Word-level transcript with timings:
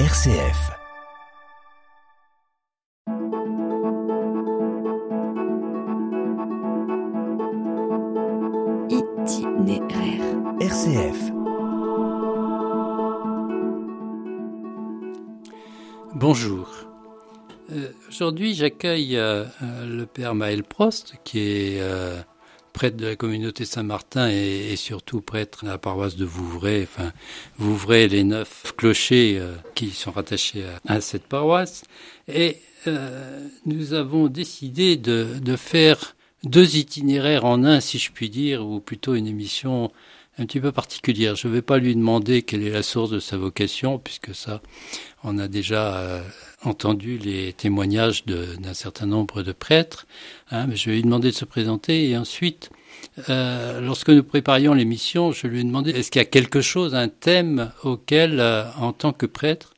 RCF. 0.00 0.72
Itinéraire. 8.90 10.24
RCF. 10.60 11.30
Bonjour. 16.16 16.68
Euh, 17.70 17.92
Aujourd'hui, 18.08 18.54
j'accueille 18.54 19.16
euh, 19.16 19.44
le 19.86 20.06
père 20.06 20.34
Maël 20.34 20.64
Prost, 20.64 21.14
qui 21.22 21.38
est 21.38 21.80
euh, 21.80 22.20
prêtre 22.74 22.98
de 22.98 23.06
la 23.06 23.16
communauté 23.16 23.64
Saint-Martin 23.64 24.28
et, 24.28 24.76
surtout 24.76 25.22
prêtre 25.22 25.64
à 25.64 25.68
la 25.68 25.78
paroisse 25.78 26.16
de 26.16 26.26
Vouvray. 26.26 26.82
Enfin, 26.82 27.12
Vouvray, 27.56 28.08
les 28.08 28.24
neuf 28.24 28.74
clochers 28.76 29.38
euh, 29.38 29.54
qui 29.74 29.90
sont 29.90 30.10
rattachés 30.10 30.64
à, 30.86 30.94
à 30.96 31.00
cette 31.00 31.24
paroisse. 31.24 31.84
Et 32.28 32.58
euh, 32.86 33.46
nous 33.64 33.94
avons 33.94 34.26
décidé 34.28 34.96
de, 34.96 35.38
de 35.40 35.56
faire 35.56 36.16
deux 36.42 36.76
itinéraires 36.76 37.46
en 37.46 37.64
un, 37.64 37.80
si 37.80 37.98
je 37.98 38.10
puis 38.12 38.28
dire, 38.28 38.66
ou 38.66 38.80
plutôt 38.80 39.14
une 39.14 39.28
émission 39.28 39.90
un 40.38 40.46
petit 40.46 40.60
peu 40.60 40.72
particulière. 40.72 41.36
Je 41.36 41.48
ne 41.48 41.52
vais 41.52 41.62
pas 41.62 41.78
lui 41.78 41.94
demander 41.94 42.42
quelle 42.42 42.62
est 42.62 42.70
la 42.70 42.82
source 42.82 43.10
de 43.10 43.20
sa 43.20 43.36
vocation, 43.36 43.98
puisque 43.98 44.34
ça, 44.34 44.60
on 45.22 45.38
a 45.38 45.48
déjà 45.48 45.96
euh, 45.96 46.22
entendu 46.62 47.18
les 47.18 47.52
témoignages 47.52 48.24
d'un 48.24 48.74
certain 48.74 49.06
nombre 49.06 49.42
de 49.42 49.52
prêtres. 49.52 50.06
hein, 50.50 50.66
mais 50.68 50.76
je 50.76 50.90
vais 50.90 50.96
lui 50.96 51.02
demander 51.02 51.30
de 51.30 51.36
se 51.36 51.44
présenter 51.44 52.08
et 52.10 52.16
ensuite, 52.16 52.70
euh, 53.28 53.80
lorsque 53.80 54.10
nous 54.10 54.24
préparions 54.24 54.74
l'émission, 54.74 55.32
je 55.32 55.46
lui 55.46 55.60
ai 55.60 55.64
demandé 55.64 55.90
est-ce 55.90 56.10
qu'il 56.10 56.20
y 56.20 56.22
a 56.22 56.26
quelque 56.26 56.60
chose, 56.60 56.94
un 56.94 57.08
thème 57.08 57.72
auquel, 57.82 58.40
euh, 58.40 58.64
en 58.76 58.92
tant 58.92 59.12
que 59.12 59.26
prêtre, 59.26 59.74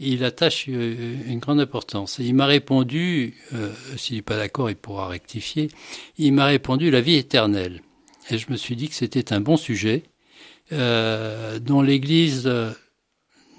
il 0.00 0.24
attache 0.24 0.66
euh, 0.68 1.16
une 1.26 1.38
grande 1.38 1.60
importance? 1.60 2.20
Et 2.20 2.24
il 2.24 2.34
m'a 2.34 2.46
répondu, 2.46 3.34
euh, 3.54 3.72
s'il 3.96 4.16
n'est 4.16 4.22
pas 4.22 4.36
d'accord, 4.36 4.68
il 4.68 4.76
pourra 4.76 5.08
rectifier, 5.08 5.70
il 6.18 6.32
m'a 6.32 6.46
répondu 6.46 6.90
la 6.90 7.00
vie 7.00 7.16
éternelle. 7.16 7.80
Et 8.30 8.38
je 8.38 8.50
me 8.50 8.56
suis 8.56 8.76
dit 8.76 8.88
que 8.88 8.94
c'était 8.94 9.32
un 9.32 9.40
bon 9.40 9.56
sujet 9.56 10.04
euh, 10.72 11.58
dont 11.58 11.82
l'Église 11.82 12.44
euh, 12.46 12.70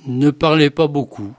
ne 0.08 0.32
parlait 0.32 0.70
pas 0.70 0.88
beaucoup 0.88 1.34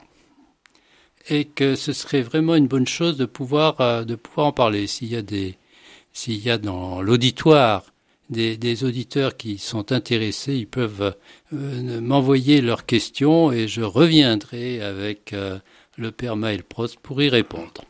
et 1.28 1.44
que 1.44 1.74
ce 1.74 1.92
serait 1.92 2.22
vraiment 2.22 2.54
une 2.54 2.68
bonne 2.68 2.86
chose 2.86 3.16
de 3.16 3.24
pouvoir 3.24 3.80
euh, 3.80 4.04
de 4.04 4.14
pouvoir 4.14 4.48
en 4.48 4.52
parler. 4.52 4.86
S'il 4.86 5.08
y 5.08 5.16
a 5.16 5.22
des 5.22 5.56
s'il 6.12 6.38
y 6.38 6.50
a 6.50 6.58
dans 6.58 7.02
l'auditoire 7.02 7.84
des, 8.30 8.56
des 8.56 8.84
auditeurs 8.84 9.36
qui 9.36 9.58
sont 9.58 9.92
intéressés, 9.92 10.54
ils 10.54 10.66
peuvent 10.66 11.14
euh, 11.52 12.00
m'envoyer 12.00 12.60
leurs 12.60 12.86
questions 12.86 13.52
et 13.52 13.68
je 13.68 13.82
reviendrai 13.82 14.80
avec 14.80 15.32
euh, 15.32 15.58
le 15.96 16.10
père 16.12 16.36
Maël 16.36 16.62
Prost 16.62 16.98
pour 17.00 17.22
y 17.22 17.28
répondre. 17.28 17.84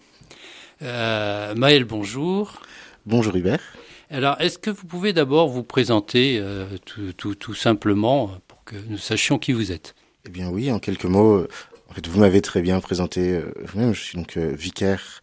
Euh, 0.82 1.54
Maël, 1.54 1.84
bonjour. 1.84 2.60
Bonjour 3.06 3.34
Hubert. 3.34 3.62
Alors, 4.10 4.40
est-ce 4.40 4.58
que 4.58 4.70
vous 4.70 4.86
pouvez 4.86 5.12
d'abord 5.12 5.48
vous 5.48 5.64
présenter 5.64 6.38
euh, 6.40 6.66
tout, 6.84 7.12
tout, 7.12 7.34
tout 7.34 7.54
simplement 7.54 8.30
pour 8.46 8.62
que 8.64 8.76
nous 8.88 8.98
sachions 8.98 9.38
qui 9.38 9.52
vous 9.52 9.72
êtes? 9.72 9.94
Eh 10.24 10.28
bien 10.28 10.48
oui, 10.48 10.70
en 10.70 10.78
quelques 10.78 11.04
mots, 11.04 11.46
en 11.90 11.94
fait, 11.94 12.06
vous 12.06 12.20
m'avez 12.20 12.40
très 12.40 12.62
bien 12.62 12.80
présenté 12.80 13.32
euh, 13.32 13.52
vous-même. 13.64 13.94
Je 13.94 14.00
suis 14.00 14.16
donc 14.16 14.36
euh, 14.36 14.54
vicaire 14.54 15.22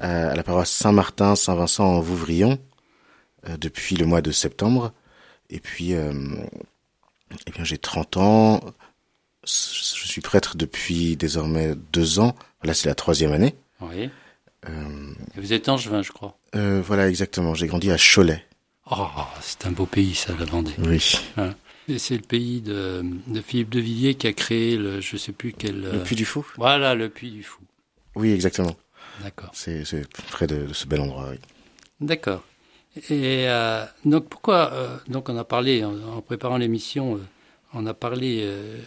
à, 0.00 0.34
la 0.34 0.42
paroisse 0.42 0.70
Saint-Martin, 0.70 1.36
Saint-Vincent 1.36 1.84
en 1.84 2.00
Vouvrion 2.00 2.58
depuis 3.58 3.94
le 3.94 4.06
mois 4.06 4.22
de 4.22 4.32
septembre. 4.32 4.92
Et 5.50 5.60
puis, 5.60 5.94
euh, 5.94 6.12
eh 7.46 7.50
bien, 7.50 7.64
j'ai 7.64 7.78
30 7.78 8.16
ans. 8.16 8.60
Je 9.44 10.08
suis 10.08 10.20
prêtre 10.20 10.56
depuis 10.56 11.16
désormais 11.16 11.74
deux 11.92 12.18
ans. 12.18 12.34
Là, 12.64 12.74
c'est 12.74 12.88
la 12.88 12.94
troisième 12.94 13.32
année. 13.32 13.54
Oui. 13.80 14.10
Euh, 14.68 15.12
Vous 15.36 15.52
êtes 15.52 15.68
angevin, 15.68 16.02
je 16.02 16.10
crois. 16.10 16.36
Euh, 16.56 16.82
voilà, 16.82 17.08
exactement. 17.08 17.54
J'ai 17.54 17.66
grandi 17.66 17.90
à 17.90 17.96
Cholet. 17.96 18.44
Oh, 18.90 19.06
c'est 19.40 19.66
un 19.66 19.72
beau 19.72 19.86
pays, 19.86 20.14
ça, 20.14 20.32
la 20.38 20.44
Vendée. 20.44 20.72
Oui. 20.78 21.18
Et 21.88 21.98
c'est 21.98 22.16
le 22.16 22.22
pays 22.22 22.60
de, 22.60 23.04
de 23.26 23.40
Philippe 23.40 23.70
de 23.70 23.80
Villiers 23.80 24.14
qui 24.14 24.26
a 24.26 24.32
créé 24.32 24.76
le, 24.76 25.00
je 25.00 25.16
sais 25.16 25.32
plus 25.32 25.52
quel. 25.52 25.80
Le 25.80 26.02
Puy 26.02 26.16
du 26.16 26.24
Fou. 26.24 26.46
Voilà, 26.56 26.94
le 26.94 27.08
Puy 27.08 27.30
du 27.30 27.42
Fou. 27.42 27.60
Oui, 28.14 28.32
exactement. 28.32 28.76
D'accord. 29.22 29.50
C'est 29.54 29.84
près 30.30 30.46
de, 30.46 30.66
de 30.66 30.72
ce 30.72 30.86
bel 30.86 31.00
endroit. 31.00 31.28
Oui. 31.30 31.38
D'accord. 32.00 32.42
Et 33.10 33.48
euh, 33.48 33.84
donc 34.04 34.28
pourquoi 34.28 34.72
euh, 34.72 34.96
donc 35.08 35.28
on 35.28 35.36
a 35.36 35.44
parlé 35.44 35.84
en, 35.84 35.94
en 36.16 36.22
préparant 36.22 36.56
l'émission, 36.56 37.20
on 37.72 37.86
a 37.86 37.94
parlé 37.94 38.40
euh, 38.42 38.78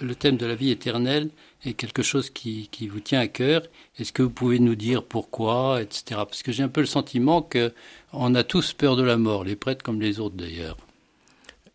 le 0.00 0.14
thème 0.14 0.36
de 0.36 0.46
la 0.46 0.54
vie 0.54 0.70
éternelle 0.70 1.30
est 1.64 1.72
quelque 1.72 2.02
chose 2.02 2.30
qui, 2.30 2.68
vous 2.88 3.00
tient 3.00 3.20
à 3.20 3.28
cœur. 3.28 3.62
Est-ce 3.98 4.12
que 4.12 4.22
vous 4.22 4.30
pouvez 4.30 4.58
nous 4.58 4.74
dire 4.76 5.04
pourquoi, 5.04 5.82
etc. 5.82 6.02
Parce 6.28 6.42
que 6.42 6.52
j'ai 6.52 6.62
un 6.62 6.68
peu 6.68 6.80
le 6.80 6.86
sentiment 6.86 7.42
que 7.42 7.72
on 8.12 8.34
a 8.34 8.44
tous 8.44 8.72
peur 8.72 8.96
de 8.96 9.02
la 9.02 9.16
mort, 9.16 9.44
les 9.44 9.56
prêtres 9.56 9.82
comme 9.82 10.00
les 10.00 10.20
autres 10.20 10.36
d'ailleurs. 10.36 10.76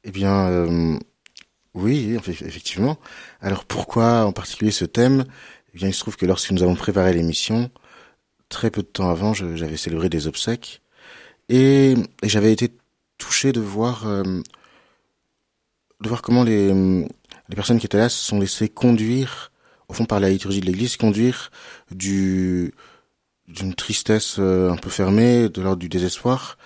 Eh 0.03 0.11
bien, 0.11 0.47
euh, 0.49 0.97
oui, 1.73 2.15
eff- 2.15 2.45
effectivement. 2.45 2.97
Alors 3.41 3.65
pourquoi 3.65 4.25
en 4.25 4.31
particulier 4.31 4.71
ce 4.71 4.85
thème? 4.85 5.25
Eh 5.73 5.77
bien, 5.77 5.87
il 5.89 5.93
se 5.93 5.99
trouve 5.99 6.15
que 6.17 6.25
lorsque 6.25 6.51
nous 6.51 6.63
avons 6.63 6.75
préparé 6.75 7.13
l'émission, 7.13 7.69
très 8.49 8.71
peu 8.71 8.81
de 8.81 8.87
temps 8.87 9.09
avant, 9.09 9.33
j'avais 9.33 9.77
célébré 9.77 10.09
des 10.09 10.27
obsèques 10.27 10.81
et, 11.49 11.95
et 12.23 12.29
j'avais 12.29 12.53
été 12.53 12.71
touché 13.17 13.51
de 13.51 13.59
voir, 13.61 14.07
euh, 14.07 14.41
de 16.05 16.09
voir 16.09 16.21
comment 16.21 16.43
les, 16.43 16.73
les 17.49 17.55
personnes 17.55 17.79
qui 17.79 17.85
étaient 17.87 17.97
là 17.97 18.09
se 18.09 18.23
sont 18.23 18.39
laissées 18.39 18.69
conduire, 18.69 19.51
au 19.89 19.93
fond 19.93 20.05
par 20.05 20.19
la 20.19 20.29
liturgie 20.29 20.61
de 20.61 20.65
l'Église, 20.65 20.95
conduire 20.97 21.51
du 21.91 22.73
d'une 23.47 23.75
tristesse 23.75 24.37
euh, 24.39 24.71
un 24.71 24.75
peu 24.75 24.89
fermée, 24.89 25.49
de 25.49 25.61
l'ordre 25.61 25.79
du 25.79 25.87
désespoir, 25.87 26.57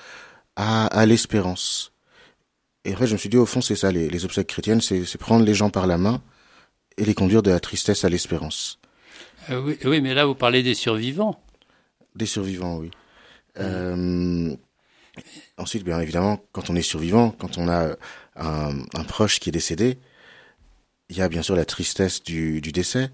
à, 0.55 0.85
à 0.87 1.05
l'espérance. 1.05 1.91
Et 2.85 2.93
en 2.93 2.97
fait, 2.97 3.07
je 3.07 3.13
me 3.13 3.17
suis 3.17 3.27
dit, 3.27 3.35
au 3.35 3.45
fond, 3.45 3.59
c'est 3.59 3.75
ça, 3.75 3.91
les, 3.91 4.09
les 4.09 4.23
obsèques 4.23 4.47
chrétiennes, 4.47 4.79
c'est 4.79 5.03
c'est 5.03 5.17
prendre 5.17 5.43
les 5.43 5.53
gens 5.53 5.69
par 5.69 5.87
la 5.87 5.97
main 5.97 6.21
et 6.97 7.03
les 7.03 7.13
conduire 7.13 7.43
de 7.43 7.51
la 7.51 7.59
tristesse 7.59 8.05
à 8.05 8.09
l'espérance. 8.09 8.79
Euh, 9.49 9.61
oui, 9.61 9.77
oui, 9.85 9.99
mais 9.99 10.13
là 10.13 10.25
vous 10.25 10.35
parlez 10.35 10.63
des 10.63 10.75
survivants. 10.75 11.41
Des 12.15 12.25
survivants, 12.25 12.77
oui. 12.77 12.91
Euh, 13.59 14.55
ensuite, 15.57 15.83
bien 15.83 15.99
évidemment, 15.99 16.39
quand 16.53 16.69
on 16.69 16.75
est 16.75 16.81
survivant, 16.81 17.31
quand 17.31 17.57
on 17.57 17.67
a 17.67 17.95
un, 18.39 18.71
un 18.93 19.03
proche 19.03 19.39
qui 19.39 19.49
est 19.49 19.51
décédé, 19.51 19.97
il 21.09 21.17
y 21.17 21.21
a 21.21 21.29
bien 21.29 21.41
sûr 21.41 21.55
la 21.55 21.65
tristesse 21.65 22.23
du, 22.23 22.61
du 22.61 22.71
décès. 22.71 23.09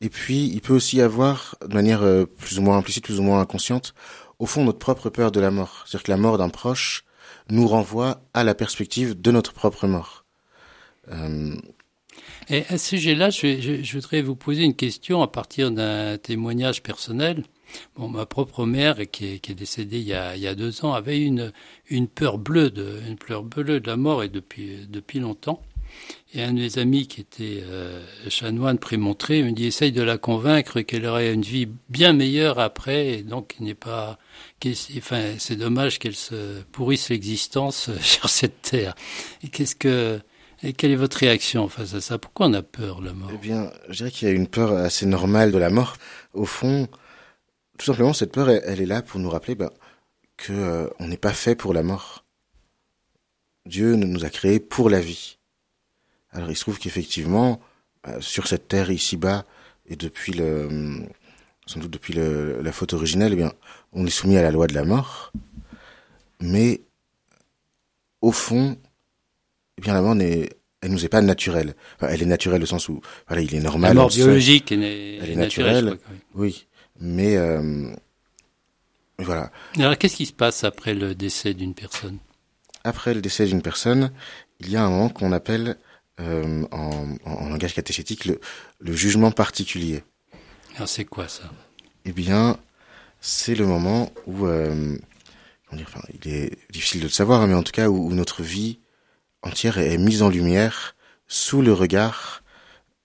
Et 0.00 0.08
puis, 0.08 0.46
il 0.46 0.60
peut 0.60 0.74
aussi 0.74 0.96
y 0.96 1.02
avoir, 1.02 1.56
de 1.66 1.74
manière 1.74 2.02
euh, 2.02 2.24
plus 2.26 2.58
ou 2.58 2.62
moins 2.62 2.78
implicite, 2.78 3.04
plus 3.04 3.18
ou 3.20 3.22
moins 3.22 3.40
inconsciente, 3.40 3.94
au 4.38 4.46
fond, 4.46 4.64
notre 4.64 4.78
propre 4.78 5.10
peur 5.10 5.30
de 5.30 5.40
la 5.40 5.50
mort. 5.50 5.84
C'est-à-dire 5.86 6.04
que 6.04 6.10
la 6.10 6.16
mort 6.16 6.38
d'un 6.38 6.48
proche 6.48 7.04
nous 7.50 7.66
renvoie 7.68 8.22
à 8.34 8.42
la 8.44 8.54
perspective 8.54 9.20
de 9.20 9.30
notre 9.30 9.52
propre 9.52 9.86
mort. 9.86 10.24
Euh, 11.12 11.54
Et 12.48 12.64
à 12.68 12.78
ce 12.78 12.88
sujet-là, 12.96 13.30
je, 13.30 13.60
je- 13.60 13.82
je 13.82 13.92
voudrais 13.92 14.22
vous 14.22 14.36
poser 14.36 14.62
une 14.64 14.74
question 14.74 15.22
à 15.22 15.28
partir 15.28 15.70
d'un 15.70 16.16
témoignage 16.18 16.82
personnel. 16.82 17.44
Bon, 17.96 18.08
ma 18.08 18.26
propre 18.26 18.66
mère, 18.66 18.96
qui 19.10 19.34
est, 19.34 19.38
qui 19.38 19.52
est 19.52 19.54
décédée 19.54 19.98
il 19.98 20.06
y, 20.06 20.14
a, 20.14 20.36
il 20.36 20.42
y 20.42 20.46
a 20.46 20.54
deux 20.54 20.84
ans, 20.84 20.92
avait 20.92 21.20
une, 21.20 21.52
une 21.88 22.08
peur 22.08 22.38
bleue 22.38 22.70
de, 22.70 23.00
une 23.08 23.16
peur 23.16 23.42
bleue 23.42 23.80
de 23.80 23.86
la 23.86 23.96
mort 23.96 24.22
et 24.22 24.28
depuis, 24.28 24.86
depuis 24.88 25.20
longtemps. 25.20 25.62
Et 26.34 26.42
un 26.42 26.52
de 26.52 26.60
mes 26.60 26.78
amis 26.78 27.08
qui 27.08 27.20
était 27.20 27.62
euh, 27.64 28.00
chanoine 28.28 28.78
prémontré 28.78 29.42
me 29.42 29.50
dit 29.50 29.66
essaye 29.66 29.90
de 29.90 30.02
la 30.02 30.18
convaincre 30.18 30.80
qu'elle 30.82 31.04
aurait 31.04 31.32
une 31.32 31.42
vie 31.42 31.68
bien 31.88 32.12
meilleure 32.12 32.60
après, 32.60 33.08
et 33.08 33.22
donc 33.22 33.56
n'est 33.58 33.74
pas, 33.74 34.18
enfin 34.96 35.34
c'est 35.38 35.56
dommage 35.56 35.98
qu'elle 35.98 36.14
se 36.14 36.60
pourrisse 36.70 37.08
l'existence 37.08 37.90
sur 38.00 38.28
cette 38.28 38.62
terre. 38.62 38.94
Et 39.42 39.48
qu'est-ce 39.48 39.74
que 39.74 40.20
et 40.62 40.74
quelle 40.74 40.90
est 40.90 40.96
votre 40.96 41.16
réaction 41.16 41.68
face 41.68 41.94
à 41.94 42.02
ça? 42.02 42.18
Pourquoi 42.18 42.46
on 42.46 42.52
a 42.52 42.62
peur, 42.62 43.00
la 43.00 43.14
mort? 43.14 43.30
Eh 43.32 43.38
bien, 43.38 43.70
je 43.88 43.96
dirais 43.96 44.10
qu'il 44.10 44.28
y 44.28 44.30
a 44.30 44.34
une 44.34 44.46
peur 44.46 44.72
assez 44.72 45.06
normale 45.06 45.52
de 45.52 45.58
la 45.58 45.70
mort. 45.70 45.96
Au 46.34 46.44
fond, 46.44 46.86
tout 47.80 47.86
simplement, 47.86 48.12
cette 48.12 48.32
peur, 48.32 48.50
elle, 48.50 48.62
elle 48.66 48.80
est 48.82 48.86
là 48.86 49.00
pour 49.00 49.18
nous 49.20 49.30
rappeler 49.30 49.54
ben, 49.54 49.70
que 50.36 50.52
euh, 50.52 50.86
on 50.98 51.08
n'est 51.08 51.16
pas 51.16 51.32
fait 51.32 51.54
pour 51.54 51.72
la 51.72 51.82
mort. 51.82 52.26
Dieu 53.64 53.94
nous 53.94 54.24
a 54.26 54.28
créés 54.28 54.60
pour 54.60 54.90
la 54.90 55.00
vie. 55.00 55.38
Alors, 56.30 56.50
il 56.50 56.56
se 56.56 56.60
trouve 56.60 56.78
qu'effectivement, 56.78 57.58
euh, 58.06 58.20
sur 58.20 58.46
cette 58.48 58.68
terre 58.68 58.90
ici-bas, 58.90 59.46
et 59.88 59.96
depuis 59.96 60.32
le, 60.32 61.00
sans 61.66 61.80
doute 61.80 61.90
depuis 61.90 62.12
le, 62.12 62.60
la 62.60 62.70
faute 62.70 62.92
originelle, 62.92 63.32
eh 63.32 63.36
bien, 63.36 63.52
on 63.94 64.04
est 64.06 64.10
soumis 64.10 64.36
à 64.36 64.42
la 64.42 64.50
loi 64.50 64.66
de 64.66 64.74
la 64.74 64.84
mort. 64.84 65.32
Mais, 66.40 66.82
au 68.20 68.30
fond, 68.30 68.76
eh 69.78 69.80
bien, 69.80 69.94
la 69.94 70.02
mort 70.02 70.14
n'est, 70.14 70.50
elle 70.82 70.90
nous 70.90 71.06
est 71.06 71.08
pas 71.08 71.22
naturelle. 71.22 71.74
Enfin, 71.96 72.08
elle 72.12 72.22
est 72.22 72.26
naturelle 72.26 72.62
au 72.62 72.66
sens 72.66 72.90
où, 72.90 73.00
voilà, 73.26 73.40
il 73.42 73.54
est 73.54 73.60
normal. 73.60 73.90
La 73.90 74.02
mort 74.02 74.10
biologique 74.10 74.70
est, 74.70 74.74
Elle 74.74 75.30
est 75.30 75.36
naturelle. 75.36 75.84
naturelle. 75.84 75.88
je 75.92 75.96
crois, 75.96 76.14
oui. 76.14 76.20
Oui, 76.34 76.66
mais 77.00 77.36
euh, 77.36 77.90
voilà. 79.18 79.50
Alors, 79.76 79.96
qu'est-ce 79.98 80.16
qui 80.16 80.26
se 80.26 80.32
passe 80.32 80.64
après 80.64 80.94
le 80.94 81.14
décès 81.14 81.54
d'une 81.54 81.74
personne? 81.74 82.18
Après 82.84 83.14
le 83.14 83.20
décès 83.20 83.46
d'une 83.46 83.62
personne, 83.62 84.10
il 84.60 84.70
y 84.70 84.76
a 84.76 84.84
un 84.84 84.90
moment 84.90 85.08
qu'on 85.08 85.32
appelle 85.32 85.76
euh, 86.20 86.64
en, 86.70 87.16
en, 87.24 87.48
langage 87.48 87.74
catéchétique 87.74 88.24
le, 88.24 88.40
le 88.78 88.92
jugement 88.92 89.30
particulier. 89.30 90.02
Alors 90.76 90.88
c'est 90.88 91.04
quoi 91.04 91.28
ça? 91.28 91.50
Eh 92.04 92.12
bien, 92.12 92.58
c'est 93.20 93.54
le 93.54 93.66
moment 93.66 94.12
où, 94.26 94.46
euh, 94.46 94.96
enfin, 95.72 96.00
il 96.22 96.30
est 96.30 96.58
difficile 96.70 97.00
de 97.00 97.06
le 97.06 97.12
savoir, 97.12 97.46
mais 97.46 97.54
en 97.54 97.62
tout 97.62 97.72
cas 97.72 97.88
où, 97.88 98.08
où 98.08 98.14
notre 98.14 98.42
vie 98.42 98.78
entière 99.42 99.78
est, 99.78 99.94
est, 99.94 99.98
mise 99.98 100.22
en 100.22 100.28
lumière 100.28 100.94
sous 101.28 101.62
le 101.62 101.72
regard, 101.72 102.42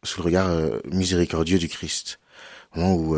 sous 0.04 0.22
le 0.22 0.26
regard 0.26 0.50
euh, 0.50 0.80
miséricordieux 0.86 1.60
du 1.60 1.70
Christ. 1.70 2.20
Au 2.76 2.80
moment 2.80 2.96
où, 2.96 3.18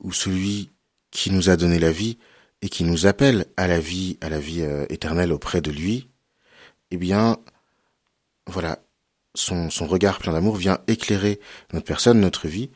où 0.00 0.12
celui 0.12 0.70
qui 1.10 1.30
nous 1.30 1.50
a 1.50 1.56
donné 1.56 1.78
la 1.78 1.92
vie 1.92 2.18
et 2.62 2.68
qui 2.68 2.84
nous 2.84 3.06
appelle 3.06 3.46
à 3.56 3.66
la 3.66 3.80
vie, 3.80 4.18
à 4.20 4.28
la 4.28 4.38
vie 4.40 4.62
euh, 4.62 4.86
éternelle 4.88 5.32
auprès 5.32 5.60
de 5.60 5.70
lui, 5.70 6.08
eh 6.90 6.96
bien, 6.96 7.38
voilà, 8.46 8.78
son, 9.34 9.70
son 9.70 9.86
regard 9.86 10.18
plein 10.18 10.32
d'amour 10.32 10.56
vient 10.56 10.78
éclairer 10.86 11.40
notre 11.72 11.86
personne, 11.86 12.20
notre 12.20 12.48
vie. 12.48 12.70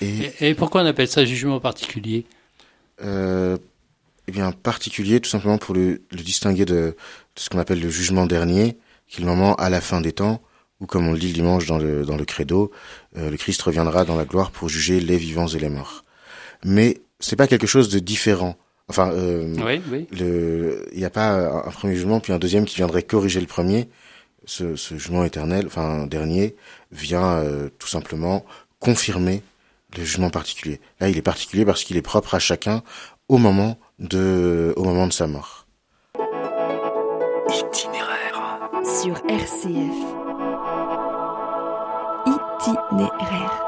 Et, 0.00 0.32
et, 0.40 0.48
et 0.50 0.54
pourquoi 0.54 0.82
on 0.82 0.86
appelle 0.86 1.08
ça 1.08 1.24
jugement 1.24 1.60
particulier? 1.60 2.26
Euh, 3.02 3.56
Eh 4.26 4.32
bien, 4.32 4.52
particulier, 4.52 5.20
tout 5.20 5.28
simplement 5.30 5.58
pour 5.58 5.74
le, 5.74 6.02
le 6.10 6.22
distinguer 6.22 6.64
de, 6.64 6.74
de 6.74 6.96
ce 7.36 7.50
qu'on 7.50 7.58
appelle 7.58 7.80
le 7.80 7.90
jugement 7.90 8.26
dernier, 8.26 8.78
qui 9.06 9.18
est 9.20 9.24
le 9.24 9.30
moment 9.30 9.54
à 9.56 9.68
la 9.68 9.80
fin 9.80 10.00
des 10.00 10.12
temps, 10.12 10.42
où, 10.84 10.86
comme 10.86 11.08
on 11.08 11.12
le 11.12 11.18
dit 11.18 11.28
le 11.28 11.32
dimanche 11.32 11.66
dans 11.66 11.78
le, 11.78 12.04
dans 12.04 12.16
le 12.16 12.24
credo, 12.24 12.70
euh, 13.16 13.30
le 13.30 13.36
Christ 13.36 13.60
reviendra 13.62 14.04
dans 14.04 14.16
la 14.16 14.26
gloire 14.26 14.50
pour 14.50 14.68
juger 14.68 15.00
les 15.00 15.16
vivants 15.16 15.48
et 15.48 15.58
les 15.58 15.70
morts. 15.70 16.04
Mais 16.64 17.00
c'est 17.20 17.36
pas 17.36 17.46
quelque 17.46 17.66
chose 17.66 17.88
de 17.88 17.98
différent. 17.98 18.56
Enfin, 18.88 19.10
euh, 19.12 19.54
oui, 19.64 19.80
oui. 19.90 20.06
Le, 20.12 20.86
il 20.92 20.98
n'y 20.98 21.06
a 21.06 21.10
pas 21.10 21.30
un 21.30 21.70
premier 21.70 21.94
jugement 21.94 22.20
puis 22.20 22.34
un 22.34 22.38
deuxième 22.38 22.66
qui 22.66 22.76
viendrait 22.76 23.02
corriger 23.02 23.40
le 23.40 23.46
premier. 23.46 23.88
Ce, 24.44 24.76
ce 24.76 24.94
jugement 24.94 25.24
éternel, 25.24 25.64
enfin 25.66 26.06
dernier, 26.06 26.54
vient 26.92 27.38
euh, 27.38 27.70
tout 27.78 27.88
simplement 27.88 28.44
confirmer 28.78 29.42
le 29.96 30.04
jugement 30.04 30.28
particulier. 30.28 30.80
Là, 31.00 31.08
il 31.08 31.16
est 31.16 31.22
particulier 31.22 31.64
parce 31.64 31.82
qu'il 31.82 31.96
est 31.96 32.02
propre 32.02 32.34
à 32.34 32.38
chacun 32.38 32.82
au 33.28 33.38
moment 33.38 33.78
de, 33.98 34.74
au 34.76 34.84
moment 34.84 35.06
de 35.06 35.12
sa 35.14 35.26
mort. 35.26 35.66
Itinéraire 37.48 38.70
sur 38.84 39.16
RCF. 39.28 40.53
Itinéraire. 42.70 43.62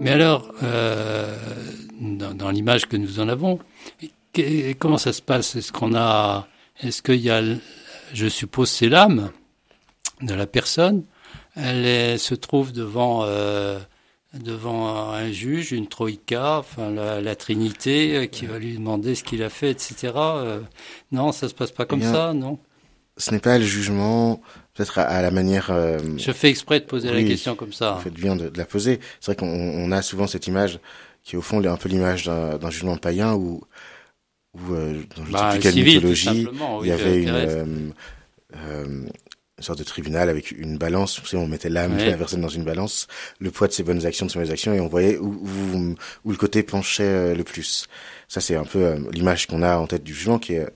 Mais 0.00 0.10
alors, 0.10 0.52
euh, 0.62 1.34
dans, 2.00 2.34
dans 2.34 2.50
l'image 2.50 2.86
que 2.86 2.96
nous 2.96 3.20
en 3.20 3.28
avons, 3.28 3.58
que, 4.32 4.72
comment 4.74 4.98
ça 4.98 5.12
se 5.12 5.22
passe? 5.22 5.56
Est-ce 5.56 5.72
qu'on 5.72 5.94
a, 5.94 6.46
est-ce 6.82 7.02
qu'il 7.02 7.20
y 7.20 7.30
a, 7.30 7.42
je 8.12 8.26
suppose, 8.28 8.70
c'est 8.70 8.88
l'âme 8.88 9.30
de 10.22 10.34
la 10.34 10.46
personne. 10.46 11.04
Elle 11.54 11.86
est, 11.86 12.18
se 12.18 12.34
trouve 12.34 12.72
devant 12.72 13.22
euh, 13.24 13.78
devant 14.34 15.10
un 15.10 15.30
juge, 15.30 15.72
une 15.72 15.86
troïka, 15.86 16.58
enfin 16.58 16.90
la, 16.90 17.20
la 17.20 17.36
Trinité, 17.36 18.16
euh, 18.16 18.26
qui 18.26 18.46
va 18.46 18.58
lui 18.58 18.74
demander 18.74 19.14
ce 19.14 19.24
qu'il 19.24 19.42
a 19.42 19.48
fait, 19.48 19.70
etc. 19.70 20.12
Euh, 20.16 20.60
non, 21.12 21.32
ça 21.32 21.48
se 21.48 21.54
passe 21.54 21.72
pas 21.72 21.86
comme 21.86 22.00
Eh 22.00 22.02
bien, 22.02 22.12
ça, 22.12 22.34
non? 22.34 22.58
Ce 23.18 23.30
n'est 23.30 23.40
pas 23.40 23.58
le 23.58 23.64
jugement, 23.64 24.42
peut-être 24.74 24.98
à, 24.98 25.02
à 25.04 25.22
la 25.22 25.30
manière. 25.30 25.68
euh, 25.70 25.98
Je 26.18 26.32
fais 26.32 26.50
exprès 26.50 26.80
de 26.80 26.84
poser 26.84 27.10
la 27.12 27.22
question 27.22 27.54
comme 27.56 27.72
ça. 27.72 27.92
Vous 27.92 28.02
faites 28.02 28.14
bien 28.14 28.36
de, 28.36 28.48
de 28.48 28.58
la 28.58 28.66
poser. 28.66 29.00
C'est 29.20 29.32
vrai 29.32 29.36
qu'on 29.36 29.48
on 29.48 29.90
a 29.92 30.02
souvent 30.02 30.26
cette 30.26 30.46
image 30.46 30.78
qui 31.22 31.34
est 31.34 31.38
au 31.38 31.42
fond 31.42 31.64
un 31.64 31.76
peu 31.76 31.88
l'image 31.88 32.24
d'un 32.26 32.58
d'un 32.58 32.70
jugement 32.70 32.96
païen 32.98 33.34
où, 33.34 33.62
où 34.54 34.72
euh, 34.74 35.02
dans 35.16 35.24
je 35.24 35.32
Bah, 35.32 35.50
sais 35.52 35.56
plus 35.58 35.62
quelle 35.62 35.72
civil, 35.72 36.00
tout 36.00 36.08
mythologie, 36.08 36.48
oui, 36.50 36.58
il 36.82 36.88
y 36.88 36.92
avait 36.92 37.22
une, 37.22 37.28
euh, 37.30 37.64
euh, 38.56 38.84
une 39.58 39.64
sorte 39.64 39.78
de 39.78 39.84
tribunal 39.84 40.28
avec 40.28 40.50
une 40.52 40.76
balance. 40.76 41.18
Vous 41.18 41.26
savez, 41.26 41.42
on 41.42 41.48
mettait 41.48 41.70
l'âme 41.70 41.96
Ouais. 41.96 42.04
de 42.04 42.10
la 42.10 42.16
personne 42.18 42.42
dans 42.42 42.48
une 42.48 42.64
balance, 42.64 43.06
le 43.40 43.50
poids 43.50 43.66
de 43.68 43.72
ses 43.72 43.82
bonnes 43.82 44.04
actions, 44.04 44.26
de 44.26 44.30
ses 44.30 44.38
mauvaises 44.38 44.52
actions, 44.52 44.74
et 44.74 44.80
on 44.80 44.88
voyait 44.88 45.16
où, 45.16 45.28
où, 45.32 45.94
où 46.24 46.30
le 46.30 46.36
côté 46.36 46.62
penchait 46.62 47.02
euh, 47.04 47.34
le 47.34 47.44
plus. 47.44 47.86
Ça, 48.28 48.40
c'est 48.42 48.54
un 48.56 48.64
peu 48.64 48.84
euh, 48.84 48.98
l'image 49.12 49.46
qu'on 49.46 49.62
a 49.62 49.78
en 49.78 49.86
tête 49.86 50.04
du 50.04 50.12
jugement, 50.14 50.38
qui 50.38 50.52
est 50.54 50.60
euh, 50.60 50.68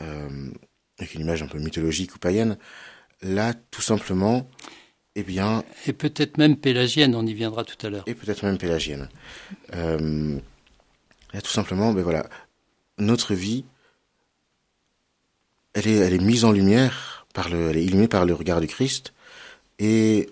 euh, 0.00 0.28
avec 0.98 1.14
une 1.14 1.20
image 1.22 1.42
un 1.42 1.46
peu 1.46 1.58
mythologique 1.58 2.14
ou 2.14 2.18
païenne. 2.18 2.58
Là, 3.22 3.54
tout 3.70 3.82
simplement, 3.82 4.48
eh 5.14 5.22
bien, 5.22 5.64
Et 5.86 5.92
peut-être 5.92 6.38
même 6.38 6.56
pélagienne, 6.56 7.14
on 7.14 7.26
y 7.26 7.34
viendra 7.34 7.64
tout 7.64 7.86
à 7.86 7.90
l'heure. 7.90 8.04
et 8.06 8.14
peut-être 8.14 8.44
même 8.44 8.58
pélagienne. 8.58 9.08
Euh, 9.74 10.38
là, 11.32 11.40
tout 11.40 11.50
simplement, 11.50 11.92
ben 11.92 12.02
voilà, 12.02 12.28
notre 12.98 13.34
vie, 13.34 13.64
elle 15.74 15.88
est, 15.88 15.96
elle 15.96 16.14
est 16.14 16.18
mise 16.22 16.44
en 16.44 16.52
lumière 16.52 17.26
par 17.34 17.48
le, 17.48 17.70
elle 17.70 17.76
est 17.76 17.84
illuminée 17.84 18.08
par 18.08 18.26
le 18.26 18.34
regard 18.34 18.60
du 18.60 18.66
Christ, 18.66 19.12
et 19.78 20.28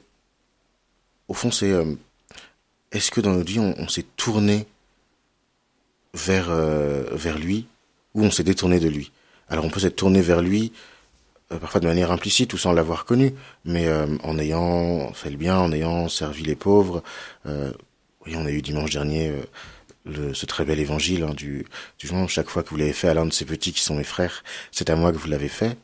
au 1.28 1.34
fond, 1.34 1.50
c'est, 1.50 1.72
euh, 1.72 1.94
est-ce 2.92 3.10
que 3.10 3.20
dans 3.20 3.32
notre 3.32 3.50
vie, 3.50 3.58
on, 3.58 3.74
on 3.78 3.88
s'est 3.88 4.06
tourné 4.16 4.66
vers, 6.14 6.50
euh, 6.50 7.04
vers 7.12 7.38
lui, 7.38 7.66
ou 8.14 8.22
on 8.24 8.30
s'est 8.30 8.44
détourné 8.44 8.78
de 8.80 8.88
lui? 8.88 9.10
Alors, 9.48 9.64
on 9.64 9.70
peut 9.70 9.80
s'être 9.80 9.96
tourné 9.96 10.20
vers 10.20 10.42
lui, 10.42 10.72
euh, 11.52 11.58
parfois 11.58 11.80
de 11.80 11.86
manière 11.86 12.10
implicite 12.10 12.52
ou 12.52 12.58
sans 12.58 12.72
l'avoir 12.72 13.04
connu, 13.04 13.34
mais 13.64 13.86
euh, 13.86 14.06
en 14.22 14.38
ayant 14.38 15.12
fait 15.12 15.30
le 15.30 15.36
bien, 15.36 15.58
en 15.58 15.72
ayant 15.72 16.08
servi 16.08 16.42
les 16.42 16.56
pauvres. 16.56 17.02
Euh, 17.46 17.72
oui, 18.26 18.34
on 18.36 18.46
a 18.46 18.50
eu 18.50 18.62
dimanche 18.62 18.90
dernier 18.90 19.28
euh, 19.28 19.42
le, 20.04 20.34
ce 20.34 20.46
très 20.46 20.64
bel 20.64 20.80
évangile 20.80 21.22
hein, 21.24 21.34
du, 21.34 21.66
du. 21.98 22.08
Chaque 22.28 22.48
fois 22.48 22.62
que 22.62 22.70
vous 22.70 22.76
l'avez 22.76 22.92
fait 22.92 23.08
à 23.08 23.14
l'un 23.14 23.26
de 23.26 23.32
ces 23.32 23.44
petits 23.44 23.72
qui 23.72 23.82
sont 23.82 23.94
mes 23.94 24.04
frères, 24.04 24.42
c'est 24.72 24.90
à 24.90 24.96
moi 24.96 25.12
que 25.12 25.16
vous 25.18 25.28
l'avez 25.28 25.48
fait. 25.48 25.76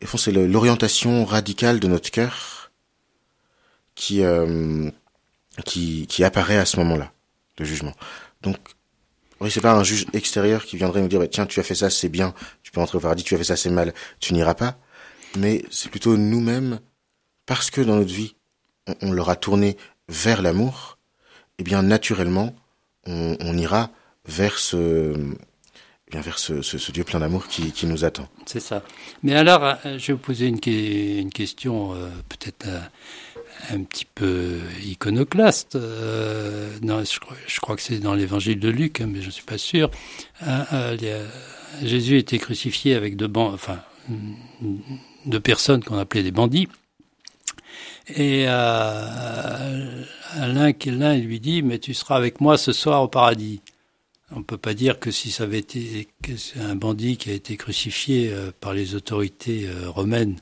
Et 0.00 0.06
fond, 0.06 0.18
c'est 0.18 0.32
l'orientation 0.32 1.24
radicale 1.24 1.78
de 1.78 1.86
notre 1.86 2.10
cœur 2.10 2.72
qui, 3.94 4.24
euh, 4.24 4.90
qui, 5.64 6.06
qui 6.08 6.24
apparaît 6.24 6.58
à 6.58 6.64
ce 6.64 6.76
moment-là, 6.78 7.12
le 7.58 7.64
jugement. 7.64 7.94
Donc, 8.42 8.56
oui, 9.42 9.50
c'est 9.50 9.60
pas 9.60 9.74
un 9.74 9.82
juge 9.82 10.06
extérieur 10.12 10.64
qui 10.64 10.76
viendrait 10.76 11.00
nous 11.00 11.08
dire, 11.08 11.18
bah, 11.18 11.26
tiens, 11.26 11.46
tu 11.46 11.58
as 11.58 11.64
fait 11.64 11.74
ça, 11.74 11.90
c'est 11.90 12.08
bien, 12.08 12.32
tu 12.62 12.70
peux 12.70 12.80
entrer 12.80 12.98
au 12.98 13.00
paradis, 13.00 13.24
tu 13.24 13.34
as 13.34 13.38
fait 13.38 13.44
ça, 13.44 13.56
c'est 13.56 13.70
mal, 13.70 13.92
tu 14.20 14.34
n'iras 14.34 14.54
pas. 14.54 14.78
Mais 15.36 15.64
c'est 15.70 15.90
plutôt 15.90 16.16
nous-mêmes, 16.16 16.78
parce 17.44 17.70
que 17.70 17.80
dans 17.80 17.96
notre 17.96 18.12
vie, 18.12 18.36
on, 18.86 18.94
on 19.02 19.12
leur 19.12 19.30
a 19.30 19.36
tourné 19.36 19.76
vers 20.08 20.42
l'amour, 20.42 20.98
eh 21.58 21.64
bien, 21.64 21.82
naturellement, 21.82 22.54
on, 23.04 23.36
on 23.40 23.58
ira 23.58 23.90
vers 24.26 24.58
ce, 24.58 24.76
eh 26.06 26.10
bien, 26.10 26.20
vers 26.20 26.38
ce, 26.38 26.62
ce, 26.62 26.92
Dieu 26.92 27.02
plein 27.02 27.18
d'amour 27.18 27.48
qui, 27.48 27.72
qui 27.72 27.86
nous 27.86 28.04
attend. 28.04 28.28
C'est 28.46 28.60
ça. 28.60 28.84
Mais 29.24 29.34
alors, 29.34 29.64
euh, 29.64 29.98
je 29.98 30.08
vais 30.08 30.12
vous 30.12 30.18
poser 30.18 30.46
une, 30.46 30.60
une 30.66 31.32
question 31.32 31.94
euh, 31.94 32.08
peut-être 32.28 32.68
un, 32.68 32.82
un 33.70 33.82
petit 33.84 34.04
peu 34.04 34.58
iconoclaste. 34.84 35.76
Euh, 35.76 36.70
non, 36.82 37.02
je, 37.04 37.60
crois- 37.60 37.76
que 37.76 37.82
c'est 37.82 37.98
dans 37.98 38.14
l'évangile 38.14 38.58
de 38.58 38.68
Luc, 38.68 39.00
hein, 39.00 39.08
mais 39.08 39.20
je 39.20 39.26
ne 39.26 39.30
suis 39.30 39.44
pas 39.44 39.58
sûr. 39.58 39.90
Euh, 40.46 40.96
euh, 41.02 41.28
Jésus 41.82 42.18
été 42.18 42.38
crucifié 42.38 42.94
avec 42.94 43.16
deux, 43.16 43.30
personnes 45.42 45.82
qu'on 45.82 45.98
appelait 45.98 46.22
des 46.22 46.32
bandits. 46.32 46.68
Et 48.08 48.44
euh, 48.48 50.02
l'un, 50.36 51.16
lui 51.16 51.40
dit, 51.40 51.62
mais 51.62 51.78
tu 51.78 51.94
seras 51.94 52.16
avec 52.16 52.40
moi 52.40 52.58
ce 52.58 52.72
soir 52.72 53.02
au 53.02 53.08
paradis. 53.08 53.60
On 54.34 54.38
ne 54.38 54.44
peut 54.44 54.58
pas 54.58 54.74
dire 54.74 54.98
que 54.98 55.10
si 55.10 55.30
ça 55.30 55.44
avait 55.44 55.58
été 55.58 56.08
un 56.58 56.74
bandit 56.74 57.16
qui 57.16 57.30
a 57.30 57.34
été 57.34 57.56
crucifié 57.56 58.30
euh, 58.32 58.50
par 58.60 58.72
les 58.72 58.94
autorités 58.94 59.68
romaines 59.86 60.36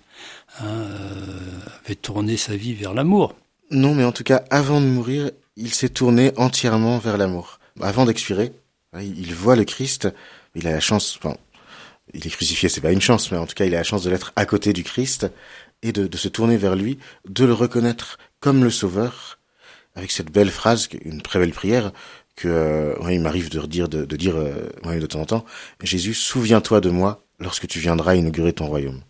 hein, 0.59 0.65
euh, 0.65 1.61
avait 1.85 1.95
tourné 1.95 2.37
sa 2.37 2.57
vie 2.57 2.75
vers 2.75 2.95
l'amour. 2.95 3.35
Non, 3.71 3.95
mais 3.95 4.05
en 4.05 4.13
tout 4.13 4.25
cas, 4.25 4.45
avant 4.51 4.81
de 4.81 4.87
mourir, 4.87 5.31
il 5.57 5.73
s'est 5.73 5.89
tourné 5.89 6.33
entièrement 6.37 6.99
vers 6.99 7.17
l'amour. 7.17 7.61
Avant 7.81 8.05
d'expirer, 8.05 8.53
il 8.99 9.19
il 9.19 9.35
voit 9.35 9.57
le 9.57 9.65
Christ, 9.65 10.09
il 10.55 10.67
a 10.67 10.73
la 10.73 10.81
chance, 10.81 11.19
enfin, 11.19 11.37
il 12.13 12.27
est 12.27 12.31
crucifié, 12.31 12.69
c'est 12.69 12.81
pas 12.81 12.93
une 12.93 13.01
chance, 13.01 13.31
mais 13.31 13.39
en 13.39 13.47
tout 13.47 13.55
cas, 13.55 13.65
il 13.65 13.75
a 13.75 13.79
la 13.79 13.85
chance 13.85 14.03
de 14.03 14.11
l'être 14.11 14.33
à 14.37 14.45
côté 14.45 14.73
du 14.73 14.83
Christ 14.83 15.31
et 15.83 15.93
de, 15.93 16.07
de 16.07 16.17
se 16.17 16.29
tourner 16.29 16.57
vers 16.57 16.75
lui, 16.77 16.99
de 17.29 17.45
le 17.45 17.53
reconnaître 17.53 18.19
comme 18.41 18.65
le 18.65 18.71
Sauveur, 18.71 19.39
avec 19.95 20.11
cette 20.11 20.31
belle 20.31 20.51
phrase, 20.51 20.89
une 21.05 21.23
très 21.23 21.39
belle 21.39 21.53
prière, 21.53 21.93
que 22.37 22.49
euh, 22.49 22.99
ouais, 23.01 23.15
il 23.15 23.21
m'arrive 23.21 23.51
de 23.51 23.59
redire, 23.59 23.89
de, 23.89 24.05
de 24.05 24.17
dire 24.17 24.37
euh, 24.37 24.69
ouais, 24.85 24.99
de 24.99 25.07
temps 25.07 25.21
en 25.21 25.27
temps, 25.27 25.45
Jésus, 25.83 26.15
souviens-toi 26.15 26.81
de 26.81 26.91
moi 26.91 27.23
lorsque 27.39 27.67
tu 27.67 27.79
viendras 27.79 28.17
inaugurer 28.17 28.53
ton 28.53 28.67
royaume. 28.67 29.03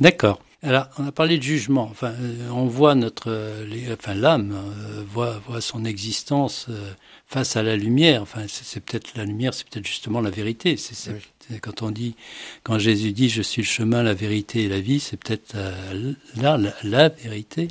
D'accord. 0.00 0.40
Alors, 0.64 0.86
on 0.98 1.06
a 1.08 1.12
parlé 1.12 1.38
de 1.38 1.42
jugement. 1.42 1.88
Enfin, 1.90 2.12
euh, 2.20 2.48
on 2.50 2.66
voit 2.66 2.94
notre, 2.94 3.30
euh, 3.30 3.66
les- 3.66 3.92
enfin, 3.92 4.14
l'âme 4.14 4.52
euh, 4.54 5.02
voit, 5.08 5.40
voit 5.48 5.60
son 5.60 5.84
existence 5.84 6.66
euh, 6.68 6.92
face 7.26 7.56
à 7.56 7.64
la 7.64 7.74
lumière. 7.76 8.22
Enfin, 8.22 8.42
c'est 8.48 8.78
peut-être 8.78 9.16
la 9.16 9.24
lumière, 9.24 9.54
c'est 9.54 9.68
peut-être 9.68 9.86
justement 9.86 10.20
la 10.20 10.30
vérité. 10.30 10.76
C'est 10.76 11.10
Oui. 11.50 11.58
quand 11.60 11.82
on 11.82 11.90
dit, 11.90 12.14
quand 12.62 12.78
Jésus 12.78 13.10
dit, 13.12 13.28
je 13.28 13.42
suis 13.42 13.62
le 13.62 13.66
chemin, 13.66 14.04
la 14.04 14.14
vérité 14.14 14.62
et 14.64 14.68
la 14.68 14.78
vie, 14.80 15.00
c'est 15.00 15.16
peut-être 15.16 15.54
euh, 15.56 16.12
là 16.36 16.56
la, 16.56 16.72
la 16.84 17.08
vérité. 17.08 17.66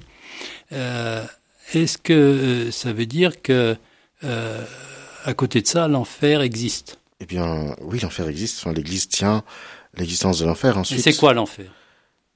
Euh, 0.74 1.24
Est-ce 1.74 1.98
que 1.98 2.12
euh, 2.12 2.72
ça 2.72 2.92
veut 2.92 3.06
dire 3.06 3.42
que 3.42 3.78
euh, 4.26 4.66
à 5.24 5.34
côté 5.34 5.62
de 5.62 5.68
ça, 5.68 5.88
l'enfer 5.88 6.42
existe? 6.42 6.98
Eh 7.22 7.26
bien, 7.26 7.74
oui, 7.82 8.00
l'enfer 8.02 8.28
existe, 8.28 8.60
enfin, 8.60 8.74
l'Église 8.74 9.08
tient 9.08 9.44
l'existence 9.96 10.40
de 10.40 10.46
l'enfer. 10.46 10.76
Et 10.76 10.80
Ensuite, 10.80 11.00
c'est 11.02 11.16
quoi 11.16 11.34
l'enfer? 11.34 11.72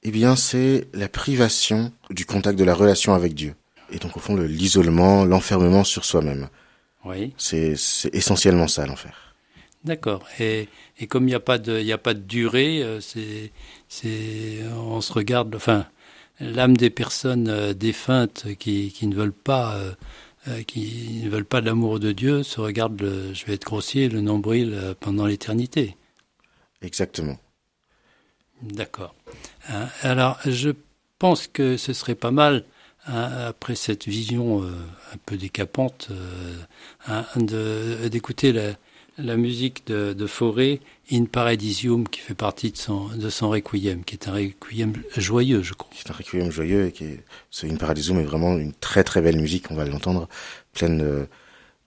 Eh 0.07 0.11
bien, 0.11 0.35
c'est 0.35 0.87
la 0.93 1.09
privation 1.09 1.91
du 2.11 2.27
contact 2.27 2.59
de 2.59 2.63
la 2.63 2.75
relation 2.75 3.15
avec 3.15 3.33
Dieu. 3.33 3.55
Et 3.91 3.97
donc, 3.97 4.15
au 4.17 4.19
fond, 4.19 4.35
le- 4.35 4.45
l'isolement, 4.45 5.25
l'enfermement 5.25 5.83
sur 5.83 6.05
soi-même. 6.05 6.47
Oui. 7.05 7.33
C'est 7.37 7.73
essentiellement 8.13 8.67
ça, 8.67 8.85
l'enfer. 8.85 9.35
D'accord. 9.83 10.27
Et, 10.39 10.69
et 10.99 11.07
comme 11.07 11.23
il 11.23 11.31
n'y 11.31 11.33
a 11.33 11.39
pas 11.39 11.57
de, 11.57 11.81
y 11.81 11.91
a 11.91 11.97
pas 11.97 12.13
de 12.13 12.19
durée, 12.19 12.83
euh, 12.83 13.01
c'est, 13.01 13.51
c'est, 13.89 14.59
on 14.75 15.01
se 15.01 15.11
regarde, 15.11 15.55
enfin, 15.55 15.87
l'âme 16.39 16.77
des 16.77 16.91
personnes 16.91 17.47
euh, 17.49 17.73
défuntes 17.73 18.45
qui, 18.59 18.91
qui 18.91 19.07
ne 19.07 19.15
veulent 19.15 19.31
pas, 19.31 19.75
euh, 20.47 20.61
qui 20.67 21.21
ne 21.23 21.29
veulent 21.31 21.45
pas 21.45 21.61
de 21.61 21.65
l'amour 21.65 21.99
de 21.99 22.11
Dieu 22.11 22.43
se 22.43 22.61
regardent, 22.61 23.01
le, 23.01 23.33
je 23.33 23.43
vais 23.45 23.53
être 23.53 23.65
grossier, 23.65 24.07
le 24.07 24.21
nombril 24.21 24.95
pendant 24.99 25.25
l'éternité. 25.25 25.97
Exactement. 26.83 27.39
D'accord. 28.61 29.14
Hein, 29.69 29.87
alors, 30.01 30.39
je 30.45 30.71
pense 31.19 31.47
que 31.47 31.77
ce 31.77 31.93
serait 31.93 32.15
pas 32.15 32.31
mal, 32.31 32.65
hein, 33.07 33.29
après 33.47 33.75
cette 33.75 34.05
vision 34.07 34.63
euh, 34.63 34.67
un 35.13 35.17
peu 35.25 35.37
décapante, 35.37 36.09
euh, 36.11 36.55
hein, 37.07 37.25
d'écouter 38.09 38.53
la, 39.17 39.37
musique 39.37 39.87
de, 39.87 40.13
de 40.13 40.27
Fauré, 40.27 40.81
In 41.11 41.25
Paradisium, 41.25 42.07
qui 42.07 42.19
fait 42.19 42.35
partie 42.35 42.71
de 42.71 42.77
son, 42.77 43.49
requiem, 43.49 44.03
qui 44.03 44.15
est 44.15 44.27
un 44.27 44.33
requiem 44.33 44.93
joyeux, 45.15 45.63
je 45.63 45.73
crois. 45.73 45.91
C'est 45.95 46.11
un 46.11 46.13
requiem 46.13 46.51
joyeux 46.51 46.87
et 46.87 46.91
qui 46.91 47.05
est, 47.05 47.23
c'est 47.49 47.67
une 47.67 47.77
Paradiso, 47.77 48.13
mais 48.13 48.23
vraiment 48.23 48.57
une 48.57 48.73
très 48.73 49.03
très 49.03 49.21
belle 49.21 49.39
musique, 49.39 49.71
on 49.71 49.75
va 49.75 49.85
l'entendre, 49.85 50.27
pleine, 50.73 50.97
de- 50.97 51.27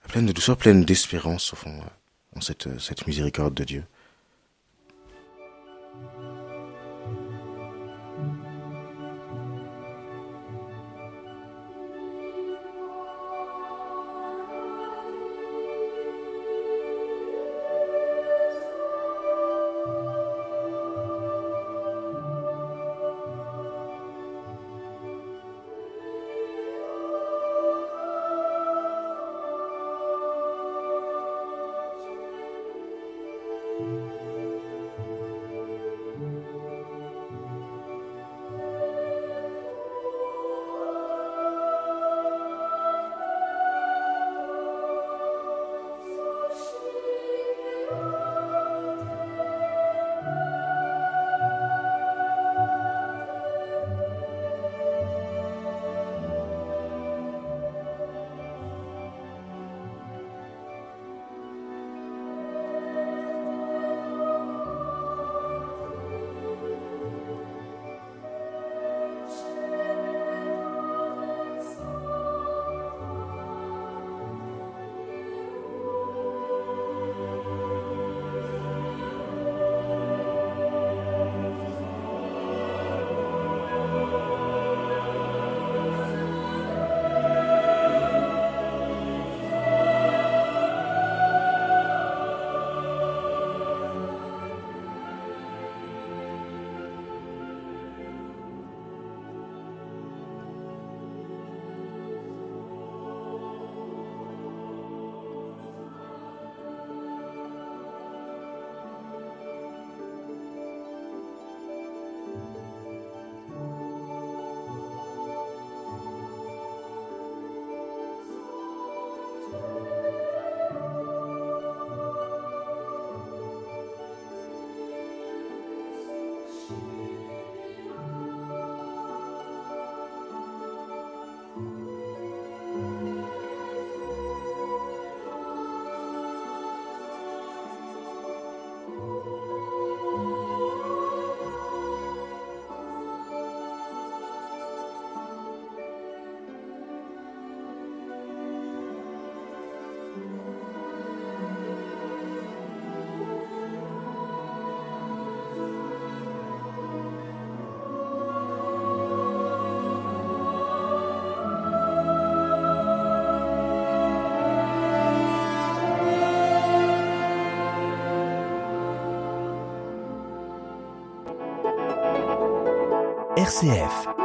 pleine 0.07 0.25
de 0.25 0.31
douceur, 0.31 0.57
pleine 0.57 0.83
d'espérance, 0.83 1.53
au 1.53 1.55
fond, 1.55 1.71
euh, 1.71 2.39
euh, 2.67 2.79
cette 2.79 3.07
miséricorde 3.07 3.53
de 3.53 3.63
Dieu. 3.63 3.83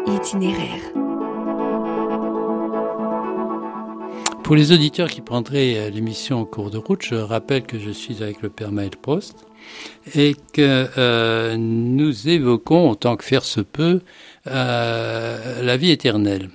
Itinéraire. 0.06 0.92
Pour 4.42 4.54
les 4.54 4.70
auditeurs 4.70 5.08
qui 5.08 5.22
prendraient 5.22 5.78
euh, 5.78 5.88
l'émission 5.88 6.40
en 6.40 6.44
cours 6.44 6.70
de 6.70 6.76
route, 6.76 7.00
je 7.02 7.14
rappelle 7.14 7.62
que 7.62 7.78
je 7.78 7.90
suis 7.90 8.22
avec 8.22 8.42
le 8.42 8.50
Père 8.50 8.70
Maël 8.70 8.90
Prost 8.90 9.46
et 10.14 10.36
que 10.52 10.90
euh, 10.98 11.56
nous 11.56 12.28
évoquons, 12.28 12.90
en 12.90 12.96
tant 12.96 13.16
que 13.16 13.24
faire 13.24 13.44
se 13.44 13.62
peut, 13.62 14.02
euh, 14.46 15.62
la 15.62 15.76
vie 15.78 15.90
éternelle. 15.90 16.50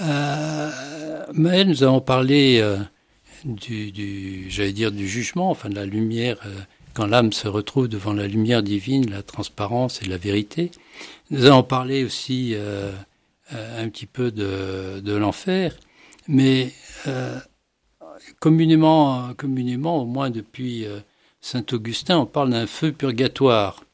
Euh, 0.00 0.70
Maël, 1.32 1.66
nous 1.66 1.82
avons 1.82 2.00
parlé 2.00 2.64
du, 3.44 3.90
du 3.90 4.46
j'allais 4.48 4.72
dire, 4.72 4.92
du 4.92 5.08
jugement, 5.08 5.50
enfin 5.50 5.70
de 5.70 5.74
la 5.74 5.86
lumière, 5.86 6.38
quand 6.94 7.06
l'âme 7.06 7.32
se 7.32 7.48
retrouve 7.48 7.88
devant 7.88 8.12
la 8.12 8.26
lumière 8.26 8.62
divine, 8.62 9.10
la 9.10 9.22
transparence 9.22 10.02
et 10.02 10.06
la 10.06 10.16
vérité. 10.16 10.70
Nous 11.30 11.46
avons 11.46 11.62
parlé 11.62 12.04
aussi 12.04 12.52
euh, 12.54 12.92
euh, 13.54 13.84
un 13.84 13.88
petit 13.88 14.06
peu 14.06 14.30
de, 14.30 15.00
de 15.00 15.12
l'enfer. 15.14 15.76
Mais 16.28 16.72
euh, 17.06 17.38
communément, 18.38 19.32
communément, 19.34 20.02
au 20.02 20.06
moins 20.06 20.30
depuis 20.30 20.86
Saint 21.40 21.64
Augustin, 21.72 22.18
on 22.18 22.26
parle 22.26 22.50
d'un 22.50 22.66
feu 22.66 22.92
purgatoire. 22.92 23.84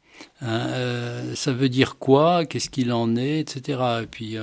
Hein, 0.43 1.35
ça 1.35 1.53
veut 1.53 1.69
dire 1.69 1.97
quoi? 1.97 2.45
Qu'est-ce 2.45 2.71
qu'il 2.71 2.93
en 2.93 3.17
est? 3.17 3.39
Etc. 3.41 3.79
Et 4.03 4.07
puis 4.07 4.37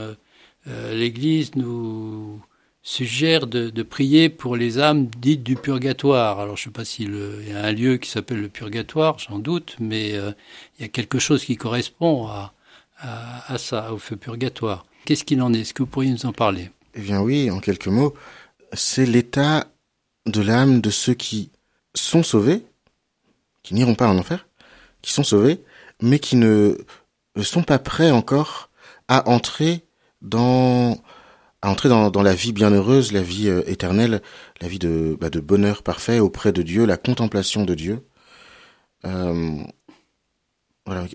l'Église 0.65 1.55
nous 1.55 2.41
suggère 2.85 3.47
de, 3.47 3.83
prier 3.83 4.29
pour 4.29 4.55
les 4.55 4.77
âmes 4.79 5.07
dites 5.17 5.43
du 5.43 5.55
purgatoire. 5.55 6.39
Alors 6.39 6.55
je 6.55 6.61
ne 6.61 6.65
sais 6.65 6.69
pas 6.71 6.85
s'il 6.85 7.15
y 7.49 7.51
a 7.51 7.65
un 7.65 7.71
lieu 7.71 7.97
qui 7.97 8.09
s'appelle 8.09 8.39
le 8.39 8.47
purgatoire, 8.47 9.17
j'en 9.17 9.39
doute, 9.39 9.75
mais 9.79 10.13
euh, 10.13 10.31
il 10.77 10.83
y 10.83 10.85
a 10.85 10.87
quelque 10.87 11.17
chose 11.17 11.43
qui 11.43 11.57
correspond 11.57 12.27
à, 12.27 12.53
à, 12.99 13.57
ça, 13.57 13.91
au 13.91 13.97
feu 13.97 14.15
purgatoire. 14.15 14.85
Qu'est-ce 15.03 15.23
qu'il 15.23 15.41
en 15.41 15.51
est? 15.53 15.61
Est-ce 15.61 15.73
que 15.73 15.81
vous 15.81 15.89
pourriez 15.89 16.11
nous 16.11 16.25
en 16.27 16.31
parler? 16.31 16.69
Eh 16.93 17.01
bien 17.01 17.21
oui, 17.21 17.49
en 17.49 17.59
quelques 17.59 17.87
mots, 17.87 18.13
c'est 18.71 19.05
l'état 19.05 19.65
de 20.27 20.41
l'âme 20.41 20.79
de 20.79 20.91
ceux 20.91 21.15
qui 21.15 21.49
sont 21.95 22.23
sauvés, 22.23 22.63
qui 23.63 23.73
n'iront 23.73 23.95
pas 23.95 24.07
en 24.07 24.17
enfer, 24.17 24.47
qui 25.01 25.11
sont 25.11 25.23
sauvés, 25.23 25.59
mais 26.01 26.19
qui 26.19 26.35
ne 26.35 26.77
sont 27.41 27.63
pas 27.63 27.79
prêts 27.79 28.11
encore 28.11 28.69
à 29.07 29.27
entrer 29.27 29.81
dans 30.21 30.97
à 31.65 31.69
entrer 31.71 31.89
dans, 31.89 32.11
dans 32.11 32.21
la 32.21 32.35
vie 32.35 32.53
bienheureuse, 32.53 33.11
la 33.11 33.23
vie 33.23 33.49
euh, 33.49 33.63
éternelle, 33.65 34.21
la 34.61 34.67
vie 34.67 34.77
de, 34.77 35.17
bah, 35.19 35.31
de 35.31 35.39
bonheur 35.39 35.81
parfait 35.81 36.19
auprès 36.19 36.51
de 36.51 36.61
Dieu, 36.61 36.85
la 36.85 36.95
contemplation 36.95 37.65
de 37.65 37.73
Dieu. 37.73 38.05
Euh, 39.03 39.57
voilà, 40.85 41.05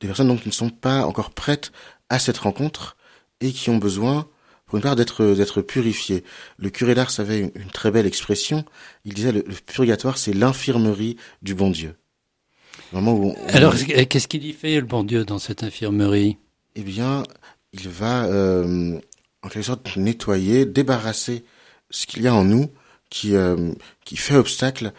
des 0.00 0.06
personnes 0.08 0.26
donc 0.26 0.42
qui 0.42 0.48
ne 0.48 0.52
sont 0.52 0.70
pas 0.70 1.06
encore 1.06 1.30
prêtes 1.30 1.70
à 2.08 2.18
cette 2.18 2.38
rencontre 2.38 2.96
et 3.40 3.52
qui 3.52 3.70
ont 3.70 3.76
besoin, 3.76 4.26
pour 4.66 4.76
une 4.76 4.82
part, 4.82 4.96
d'être 4.96 5.24
d'être 5.34 5.62
purifiées. 5.62 6.24
Le 6.58 6.70
curé 6.70 6.96
d'Ars 6.96 7.20
avait 7.20 7.38
une, 7.38 7.52
une, 7.54 7.70
très 7.70 7.92
belle 7.92 8.06
expression. 8.06 8.64
Il 9.04 9.14
disait 9.14 9.30
le, 9.30 9.44
le 9.46 9.54
purgatoire, 9.54 10.18
c'est 10.18 10.32
l'infirmerie 10.32 11.16
du 11.42 11.54
bon 11.54 11.70
Dieu. 11.70 11.94
On... 12.92 13.36
Alors, 13.50 13.76
qu'est-ce 13.76 14.26
qu'il 14.26 14.44
y 14.44 14.52
fait 14.52 14.80
le 14.80 14.86
bon 14.86 15.04
Dieu 15.04 15.24
dans 15.24 15.38
cette 15.38 15.62
infirmerie? 15.62 16.38
Eh 16.74 16.82
bien, 16.82 17.22
il 17.72 17.88
va 17.88 18.24
euh, 18.24 18.98
en 19.42 19.48
quelque 19.48 19.64
sorte 19.64 19.96
nettoyer, 19.96 20.66
débarrasser 20.66 21.44
ce 21.90 22.06
qu'il 22.06 22.22
y 22.22 22.28
a 22.28 22.34
en 22.34 22.44
nous 22.44 22.70
qui 23.10 23.34
euh, 23.36 23.72
qui 24.04 24.16
fait 24.16 24.36
obstacle 24.36 24.92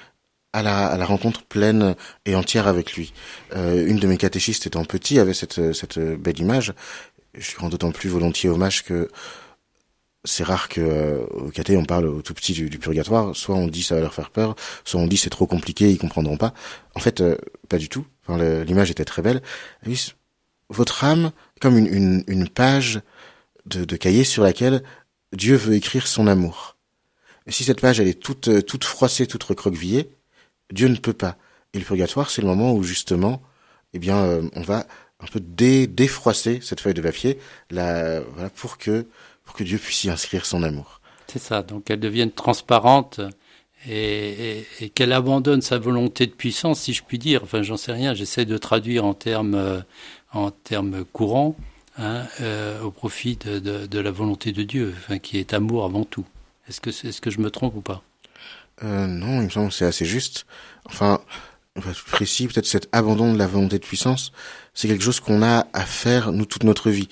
à 0.54 0.62
la, 0.62 0.86
à 0.86 0.98
la 0.98 1.06
rencontre 1.06 1.44
pleine 1.44 1.96
et 2.26 2.36
entière 2.36 2.68
avec 2.68 2.94
lui. 2.94 3.14
Euh, 3.56 3.88
une 3.88 3.98
de 3.98 4.08
mes 4.08 4.18
catéchistes 4.18 4.68
étant 4.68 4.86
petit 4.86 5.20
avait 5.20 5.34
cette 5.34 5.74
cette 5.74 6.00
belle 6.00 6.40
image. 6.40 6.74
Je 7.34 7.52
lui 7.52 7.58
rends 7.60 7.70
d'autant 7.70 7.92
plus 7.92 8.10
volontiers 8.10 8.50
hommage 8.50 8.84
que 8.84 9.10
c'est 10.26 10.44
rare 10.44 10.70
que 10.70 10.82
euh, 10.82 11.26
au 11.32 11.50
caté 11.50 11.76
on 11.76 11.86
parle 11.86 12.06
au 12.06 12.22
tout 12.22 12.34
petit 12.34 12.54
du, 12.54 12.70
du, 12.70 12.80
purgatoire. 12.80 13.36
Soit 13.36 13.56
on 13.56 13.68
dit 13.68 13.84
ça 13.84 13.96
va 13.96 14.02
leur 14.02 14.14
faire 14.14 14.30
peur, 14.30 14.56
soit 14.86 15.02
on 15.02 15.08
dit 15.08 15.18
c'est 15.18 15.30
trop 15.30 15.48
compliqué, 15.48 15.90
ils 15.92 15.98
comprendront 15.98 16.38
pas. 16.38 16.54
En 16.96 17.00
fait, 17.00 17.22
euh, 17.22 17.38
pas 17.70 17.78
du 17.78 17.90
tout. 17.90 18.06
Enfin, 18.26 18.64
l'image 18.64 18.90
était 18.92 19.06
très 19.06 19.22
belle. 19.22 19.42
votre 20.70 21.04
âme, 21.04 21.32
comme 21.60 21.78
une, 21.78 21.88
une, 21.88 22.24
une 22.28 22.48
page 22.48 23.02
de, 23.66 23.86
de 23.86 23.96
cahier 23.96 24.24
sur 24.24 24.44
laquelle 24.44 24.84
Dieu 25.34 25.56
veut 25.56 25.74
écrire 25.74 26.08
son 26.08 26.28
amour. 26.28 26.78
Si 27.48 27.64
cette 27.64 27.82
page 27.82 28.00
elle 28.00 28.08
est 28.08 28.20
toute 28.20 28.48
euh, 28.48 28.62
toute 28.62 28.84
froissée, 28.84 29.28
toute 29.28 29.44
recroquevillée, 29.44 30.10
Dieu 30.72 30.88
ne 30.88 30.96
peut 30.96 31.14
pas. 31.14 31.38
Et 31.74 31.80
le 31.80 31.86
purgatoire, 31.86 32.30
c'est 32.30 32.42
le 32.42 32.48
moment 32.48 32.74
où 32.74 32.84
justement, 32.84 33.42
eh 33.94 34.00
bien, 34.00 34.18
euh, 34.18 34.48
on 34.56 34.62
va 34.62 34.86
un 35.20 35.26
peu 35.26 35.40
dé, 35.40 35.88
défroisser 35.88 36.60
cette 36.62 36.80
feuille 36.80 36.94
de 36.94 37.02
papier, 37.02 37.40
là, 37.72 38.20
voilà, 38.22 38.50
pour 38.50 38.78
que 38.78 39.08
pour 39.44 39.56
que 39.56 39.64
Dieu 39.64 39.78
puisse 39.78 40.04
y 40.06 40.10
inscrire 40.10 40.46
son 40.46 40.64
amour. 40.64 41.02
C'est 41.28 41.40
ça. 41.40 41.64
Donc 41.64 41.86
qu'elle 41.86 42.00
devienne 42.00 42.32
transparente 42.32 43.20
et, 43.88 44.60
et, 44.60 44.68
et 44.80 44.90
qu'elle 44.90 45.12
abandonne 45.12 45.62
sa 45.62 45.78
volonté 45.78 46.28
de 46.28 46.32
puissance, 46.32 46.80
si 46.80 46.94
je 46.94 47.04
puis 47.04 47.20
dire. 47.20 47.44
Enfin, 47.44 47.62
j'en 47.62 47.78
sais 47.78 47.92
rien. 47.92 48.14
J'essaie 48.14 48.46
de 48.46 48.58
traduire 48.58 49.04
en 49.04 49.14
termes 49.14 49.56
euh, 49.56 49.82
en 50.32 50.52
termes 50.52 51.04
courants 51.06 51.56
hein, 51.98 52.26
euh, 52.42 52.82
au 52.82 52.92
profit 52.92 53.38
de, 53.38 53.60
de, 53.60 53.86
de, 53.86 54.00
la 54.00 54.12
volonté 54.12 54.52
de 54.52 54.64
Dieu, 54.64 54.94
enfin, 54.98 55.20
qui 55.20 55.38
est 55.38 55.54
amour 55.54 55.86
avant 55.86 56.04
tout. 56.04 56.26
Est-ce 56.68 56.82
que, 56.82 56.90
est-ce 56.90 57.22
que 57.22 57.30
je 57.30 57.40
me 57.40 57.52
trompe 57.52 57.76
ou 57.76 57.82
pas? 57.82 58.02
Euh, 58.84 59.08
Non, 59.08 59.42
il 59.42 59.46
me 59.46 59.50
semble 59.50 59.70
que 59.70 59.76
c'est 59.76 59.86
assez 59.86 60.06
juste. 60.06 60.46
Enfin, 60.86 61.20
précis, 62.12 62.48
peut-être 62.48 62.66
cet 62.66 62.88
abandon 62.92 63.34
de 63.34 63.38
la 63.38 63.48
volonté 63.48 63.80
de 63.80 63.86
puissance, 63.86 64.32
c'est 64.74 64.88
quelque 64.88 65.04
chose 65.04 65.20
qu'on 65.20 65.42
a 65.44 65.68
à 65.74 65.82
faire, 65.82 66.32
nous, 66.32 66.46
toute 66.46 66.64
notre 66.64 66.90
vie. 66.90 67.10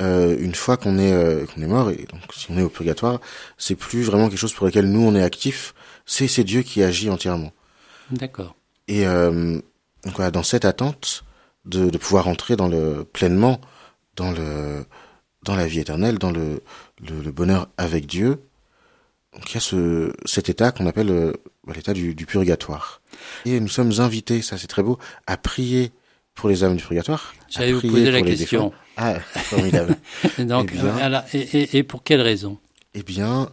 Euh, 0.00 0.36
une 0.38 0.54
fois 0.54 0.76
qu'on 0.76 0.98
est, 0.98 1.12
euh, 1.12 1.44
qu'on 1.46 1.60
est 1.60 1.66
mort, 1.66 1.90
et 1.90 2.06
donc 2.10 2.22
si 2.34 2.50
on 2.50 2.56
est 2.56 2.62
au 2.62 2.70
purgatoire, 2.70 3.20
c'est 3.58 3.74
plus 3.74 4.02
vraiment 4.02 4.28
quelque 4.28 4.38
chose 4.38 4.54
pour 4.54 4.66
lequel 4.66 4.90
nous, 4.90 5.02
on 5.02 5.14
est 5.14 5.22
actif, 5.22 5.74
c'est, 6.06 6.26
c'est 6.26 6.44
Dieu 6.44 6.62
qui 6.62 6.82
agit 6.82 7.10
entièrement. 7.10 7.52
D'accord. 8.10 8.54
Et 8.88 9.06
euh, 9.06 9.60
donc 10.04 10.14
voilà, 10.16 10.30
dans 10.30 10.42
cette 10.42 10.64
attente 10.64 11.24
de, 11.66 11.90
de 11.90 11.98
pouvoir 11.98 12.28
entrer 12.28 12.56
dans 12.56 12.68
le, 12.68 13.04
pleinement 13.04 13.60
dans 14.16 14.32
le 14.32 14.84
dans 15.42 15.56
la 15.56 15.66
vie 15.66 15.80
éternelle, 15.80 16.18
dans 16.18 16.30
le, 16.30 16.62
le, 17.00 17.22
le 17.22 17.32
bonheur 17.32 17.68
avec 17.78 18.06
Dieu. 18.06 18.42
Donc 19.32 19.50
il 19.50 19.54
y 19.54 19.56
a 19.56 19.60
ce, 19.60 20.12
cet 20.26 20.48
état 20.48 20.70
qu'on 20.72 20.86
appelle 20.86 21.10
euh, 21.10 21.32
l'état 21.74 21.92
du, 21.94 22.14
du, 22.14 22.26
purgatoire. 22.26 23.00
Et 23.46 23.58
nous 23.60 23.68
sommes 23.68 23.92
invités, 24.00 24.42
ça 24.42 24.58
c'est 24.58 24.66
très 24.66 24.82
beau, 24.82 24.98
à 25.26 25.36
prier 25.36 25.92
pour 26.34 26.48
les 26.48 26.64
âmes 26.64 26.76
du 26.76 26.82
purgatoire. 26.82 27.32
J'allais 27.48 27.72
vous 27.72 27.80
poser 27.80 28.10
la 28.10 28.22
question. 28.22 28.72
Ah, 28.96 29.20
formidable. 29.20 29.96
Donc, 30.38 30.72
eh 30.74 30.78
bien, 30.78 31.24
et, 31.32 31.38
et, 31.38 31.78
et, 31.78 31.82
pour 31.84 32.02
quelle 32.02 32.20
raison? 32.20 32.58
Eh 32.92 33.02
bien, 33.02 33.50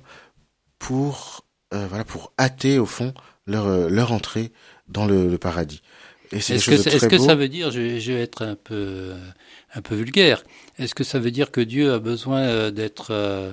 pour 0.79 1.45
euh, 1.73 1.85
voilà, 1.87 2.03
pour 2.03 2.33
hâter 2.39 2.79
au 2.79 2.85
fond 2.85 3.13
leur 3.45 3.65
euh, 3.67 3.89
leur 3.89 4.11
entrée 4.11 4.51
dans 4.87 5.05
le, 5.05 5.27
le 5.27 5.37
paradis. 5.37 5.81
Est-ce 6.31 6.65
que, 6.65 6.73
est 6.73 7.07
que 7.07 7.17
ça 7.17 7.35
veut 7.35 7.49
dire, 7.49 7.71
je 7.71 7.79
vais, 7.79 7.99
je 7.99 8.11
vais 8.13 8.21
être 8.21 8.43
un 8.43 8.55
peu 8.55 9.13
un 9.73 9.81
peu 9.81 9.95
vulgaire. 9.95 10.43
Est-ce 10.79 10.95
que 10.95 11.03
ça 11.03 11.19
veut 11.19 11.31
dire 11.31 11.51
que 11.51 11.61
Dieu 11.61 11.93
a 11.93 11.99
besoin 11.99 12.41
euh, 12.41 12.71
d'être, 12.71 13.11
euh, 13.11 13.51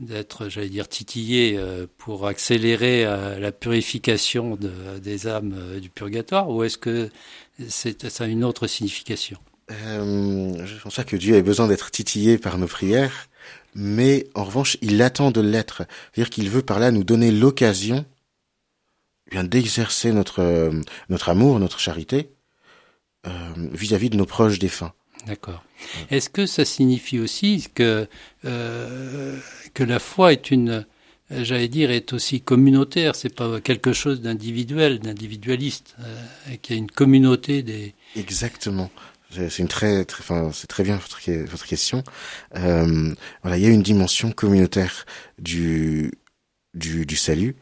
d'être, 0.00 0.48
j'allais 0.48 0.68
dire, 0.68 0.88
titillé 0.88 1.56
euh, 1.56 1.86
pour 1.98 2.26
accélérer 2.26 3.04
la 3.04 3.52
purification 3.52 4.56
de, 4.56 4.98
des 5.02 5.26
âmes 5.26 5.78
du 5.80 5.90
purgatoire, 5.90 6.48
ou 6.50 6.64
est-ce 6.64 6.78
que 6.78 7.10
c'est, 7.68 8.08
ça 8.08 8.24
a 8.24 8.26
une 8.26 8.44
autre 8.44 8.66
signification? 8.66 9.38
Euh, 9.70 10.64
Je 10.64 10.82
pense 10.82 10.96
pas 10.96 11.04
que 11.04 11.16
Dieu 11.16 11.34
ait 11.34 11.42
besoin 11.42 11.66
d'être 11.66 11.90
titillé 11.90 12.38
par 12.38 12.58
nos 12.58 12.66
prières, 12.66 13.28
mais 13.74 14.26
en 14.34 14.44
revanche, 14.44 14.76
il 14.80 15.00
attend 15.02 15.30
de 15.30 15.40
l'être. 15.40 15.82
C'est-à-dire 16.12 16.30
qu'il 16.30 16.48
veut 16.50 16.62
par 16.62 16.78
là 16.78 16.90
nous 16.90 17.04
donner 17.04 17.30
l'occasion 17.30 18.04
eh 19.32 19.42
d'exercer 19.42 20.12
notre 20.12 20.70
notre 21.08 21.28
amour, 21.28 21.58
notre 21.58 21.80
charité 21.80 22.30
vis-à-vis 23.24 24.06
-vis 24.06 24.10
de 24.10 24.16
nos 24.16 24.26
proches 24.26 24.58
défunts. 24.58 24.92
D'accord. 25.26 25.64
Est-ce 26.10 26.30
que 26.30 26.46
ça 26.46 26.64
signifie 26.64 27.18
aussi 27.18 27.66
que, 27.74 28.06
euh, 28.44 29.38
que 29.74 29.82
la 29.82 29.98
foi 29.98 30.32
est 30.32 30.50
une, 30.52 30.86
j'allais 31.30 31.68
dire, 31.68 31.90
est 31.90 32.12
aussi 32.12 32.40
communautaire? 32.40 33.16
C'est 33.16 33.34
pas 33.34 33.60
quelque 33.60 33.92
chose 33.92 34.20
d'individuel, 34.20 35.00
d'individualiste, 35.00 35.96
euh, 36.00 36.56
qu'il 36.62 36.76
y 36.76 36.78
a 36.78 36.80
une 36.80 36.90
communauté 36.90 37.62
des. 37.62 37.94
Exactement. 38.14 38.90
C'est 39.32 39.58
une 39.58 39.68
très, 39.68 40.04
très, 40.04 40.20
enfin, 40.20 40.50
c'est 40.54 40.68
très 40.68 40.84
bien 40.84 40.96
votre, 40.96 41.18
votre 41.50 41.66
question. 41.66 42.04
Euh, 42.54 43.12
voilà, 43.42 43.58
il 43.58 43.64
y 43.64 43.66
a 43.66 43.70
une 43.70 43.82
dimension 43.82 44.30
communautaire 44.30 45.04
du, 45.38 46.12
du, 46.72 47.04
du 47.04 47.16
salut. 47.16 47.56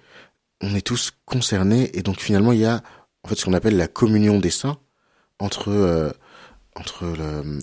On 0.60 0.74
est 0.74 0.86
tous 0.86 1.12
concernés 1.24 1.90
et 1.94 2.02
donc 2.02 2.20
finalement 2.20 2.52
il 2.52 2.60
y 2.60 2.64
a 2.64 2.82
en 3.22 3.28
fait 3.28 3.36
ce 3.36 3.44
qu'on 3.44 3.52
appelle 3.52 3.76
la 3.76 3.88
communion 3.88 4.38
des 4.38 4.50
saints 4.50 4.78
entre 5.38 5.68
euh, 5.68 6.12
entre 6.76 7.06
le, 7.06 7.58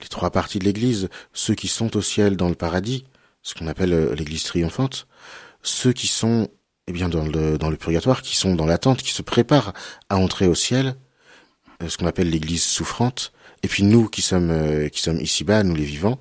les 0.00 0.08
trois 0.08 0.30
parties 0.30 0.58
de 0.58 0.64
l'Église, 0.64 1.08
ceux 1.32 1.54
qui 1.54 1.68
sont 1.68 1.96
au 1.96 2.02
ciel 2.02 2.36
dans 2.36 2.48
le 2.48 2.54
paradis, 2.54 3.04
ce 3.42 3.54
qu'on 3.54 3.66
appelle 3.66 3.92
euh, 3.92 4.14
l'Église 4.14 4.44
triomphante, 4.44 5.06
ceux 5.62 5.92
qui 5.92 6.06
sont 6.06 6.48
eh 6.86 6.92
bien 6.92 7.08
dans 7.08 7.26
le 7.26 7.56
dans 7.58 7.70
le 7.70 7.76
purgatoire, 7.76 8.22
qui 8.22 8.36
sont 8.36 8.54
dans 8.54 8.66
l'attente, 8.66 9.02
qui 9.02 9.12
se 9.12 9.22
préparent 9.22 9.72
à 10.08 10.16
entrer 10.16 10.46
au 10.46 10.54
ciel, 10.54 10.96
euh, 11.82 11.88
ce 11.88 11.96
qu'on 11.98 12.06
appelle 12.06 12.30
l'Église 12.30 12.64
souffrante, 12.64 13.32
et 13.62 13.68
puis 13.68 13.82
nous 13.82 14.08
qui 14.08 14.22
sommes 14.22 14.90
qui 14.90 15.00
sommes 15.00 15.20
ici-bas, 15.20 15.62
nous 15.62 15.74
les 15.74 15.84
vivants, 15.84 16.18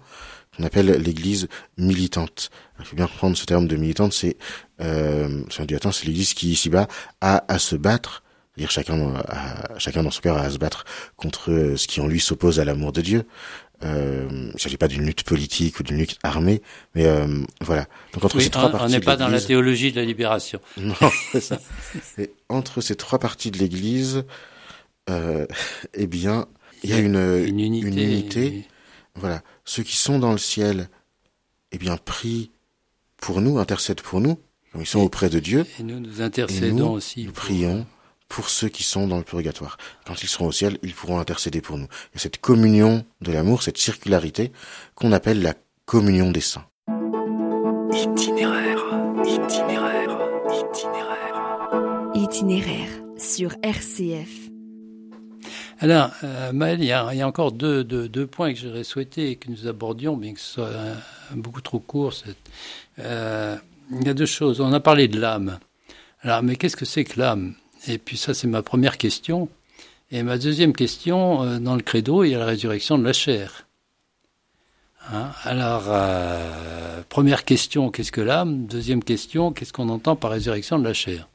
qu'on 0.55 0.63
appelle 0.63 0.87
l'Église 1.01 1.47
militante. 1.77 2.49
Il 2.79 2.85
faut 2.85 2.95
bien 2.95 3.07
comprendre 3.07 3.37
ce 3.37 3.45
terme 3.45 3.67
de 3.67 3.75
militante, 3.75 4.13
c'est 4.13 4.37
euh, 4.81 5.43
c'est 5.49 6.05
l'Église 6.05 6.33
qui 6.33 6.51
ici-bas 6.51 6.87
a 7.21 7.43
à 7.47 7.59
se 7.59 7.75
battre 7.75 8.23
dire 8.57 8.69
chacun, 8.69 9.15
a, 9.15 9.79
chacun 9.79 10.03
dans 10.03 10.11
son 10.11 10.21
cœur 10.21 10.37
a 10.37 10.41
à 10.41 10.49
se 10.49 10.57
battre 10.57 10.85
contre 11.15 11.51
euh, 11.51 11.75
ce 11.75 11.87
qui 11.87 12.01
en 12.01 12.07
lui 12.07 12.19
s'oppose 12.19 12.59
à 12.59 12.65
l'amour 12.65 12.91
de 12.91 13.01
Dieu. 13.01 13.25
Euh, 13.83 14.27
il 14.31 14.53
ne 14.53 14.59
s'agit 14.59 14.77
pas 14.77 14.87
d'une 14.87 15.05
lutte 15.05 15.23
politique 15.23 15.79
ou 15.79 15.83
d'une 15.83 15.97
lutte 15.97 16.17
armée, 16.23 16.61
mais 16.95 17.05
euh, 17.05 17.43
voilà. 17.59 17.85
Donc 18.13 18.23
entre 18.23 18.37
oui, 18.37 18.43
ces 18.43 18.49
trois 18.49 18.69
on, 18.69 18.71
parties, 18.71 18.85
on 18.85 18.89
n'est 18.89 19.03
pas 19.03 19.17
dans 19.17 19.27
la 19.27 19.41
théologie 19.41 19.91
de 19.91 19.99
la 19.99 20.05
libération. 20.05 20.59
Non, 20.77 20.95
c'est 21.31 21.41
ça. 21.41 21.59
Et 22.17 22.31
entre 22.49 22.81
ces 22.81 22.95
trois 22.95 23.19
parties 23.19 23.51
de 23.51 23.57
l'Église, 23.57 24.23
euh, 25.09 25.45
eh 25.93 26.07
bien, 26.07 26.47
il 26.83 26.91
y 26.91 26.93
a 26.93 26.99
une, 26.99 27.43
une 27.45 27.59
unité. 27.59 27.87
Une 27.87 27.99
unité. 27.99 28.67
Voilà, 29.15 29.41
ceux 29.63 29.84
qui 29.84 29.95
sont 29.95 30.19
dans 30.19 30.32
le 30.32 30.38
ciel, 30.38 30.89
eh 31.71 31.78
bien, 31.78 31.97
prient 31.97 32.52
pour 33.17 33.41
nous, 33.41 33.58
intercèdent 33.60 34.02
pour 34.02 34.19
nous. 34.19 34.39
Ils 34.76 34.86
sont 34.86 35.02
et, 35.02 35.06
auprès 35.06 35.30
de 35.30 35.39
Dieu. 35.39 35.65
Et 35.80 35.84
nous, 35.84 35.99
nous 35.99 36.21
intercédons 36.21 36.76
nous, 36.76 36.86
aussi. 36.86 37.26
Nous 37.26 37.32
prions 37.32 37.86
pour 38.28 38.49
ceux 38.49 38.69
qui 38.69 38.82
sont 38.82 39.08
dans 39.08 39.17
le 39.17 39.23
purgatoire. 39.23 39.78
Quand 40.06 40.23
ils 40.23 40.28
seront 40.28 40.47
au 40.47 40.52
ciel, 40.52 40.80
ils 40.82 40.93
pourront 40.93 41.19
intercéder 41.19 41.62
pour 41.62 41.78
nous. 41.78 41.86
Il 42.12 42.15
y 42.15 42.17
a 42.17 42.19
cette 42.19 42.41
communion 42.41 43.06
de 43.21 43.32
l'amour, 43.32 43.62
cette 43.62 43.78
circularité 43.78 44.52
qu'on 44.95 45.12
appelle 45.12 45.41
la 45.43 45.54
communion 45.86 46.32
des 46.32 46.41
saints. 46.41 46.65
Itinéraire, 47.93 48.84
itinéraire, 49.23 50.17
itinéraire. 50.49 52.12
Itinéraire 52.15 52.89
sur 53.17 53.54
RCF. 53.62 54.42
Alors, 55.84 56.12
euh, 56.24 56.54
Maël, 56.54 56.80
il 56.80 56.86
y, 56.86 56.93
a, 56.93 57.28
encore 57.28 57.52
deux, 57.52 57.86
points 58.32 58.54
que 58.54 58.60
j'aurais 58.60 58.86
souhaité 58.86 59.36
que 59.36 59.52
nous 59.52 59.67
abordions, 59.67 60.15
mais 60.15 60.32
que 60.32 60.39
ce 60.39 60.54
soit 60.54 60.67
euh, 60.67 60.96
beaucoup 61.36 61.60
trop 61.60 61.80
court. 61.80 62.13
Euh, 63.00 63.58
il 63.91 64.08
y 64.08 64.10
a 64.10 64.13
deux 64.13 64.26
choses. 64.26 64.62
On 64.62 64.72
a 64.72 64.80
parlé 64.80 65.10
de 65.10 65.19
l'âme. 65.19 65.60
Alors, 66.22 66.41
mais 66.41 66.56
qu'est-ce 66.56 66.78
que 66.78 66.86
c'est 66.86 67.04
que 67.04 67.19
l'âme? 67.19 67.56
Et 67.86 67.98
puis 67.98 68.15
ça, 68.15 68.34
c'est 68.34 68.48
ma 68.48 68.62
première 68.62 68.98
question. 68.98 69.50
Et 70.10 70.24
ma 70.24 70.38
deuxième 70.38 70.72
question, 70.72 71.60
dans 71.60 71.76
le 71.76 71.82
credo, 71.82 72.24
il 72.24 72.30
y 72.30 72.36
a 72.36 72.39
la 72.39 72.46
résurrection 72.46 72.98
de 72.98 73.04
la 73.04 73.12
chair. 73.12 73.67
Hein? 75.12 75.32
Alors, 75.43 75.91
première 77.10 77.43
question, 77.43 77.91
qu'est-ce 77.91 78.13
que 78.13 78.22
l'âme? 78.22 78.67
Deuxième 78.67 79.04
question, 79.04 79.52
qu'est-ce 79.52 79.74
qu'on 79.74 79.89
entend 79.89 80.15
par 80.15 80.32
résurrection 80.32 80.80
de 80.80 80.86
la 80.86 80.93
chair? 80.93 81.28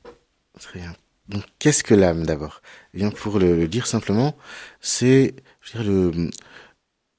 Très 0.58 0.78
bien. 0.80 0.94
Donc, 1.28 1.44
qu'est-ce 1.58 1.84
que 1.84 1.94
l'âme 1.94 2.24
d'abord? 2.24 2.62
Eh 2.94 2.98
Bien, 2.98 3.10
pour 3.10 3.38
le, 3.38 3.68
dire 3.68 3.86
simplement, 3.86 4.36
c'est, 4.80 5.34
le, 5.74 6.30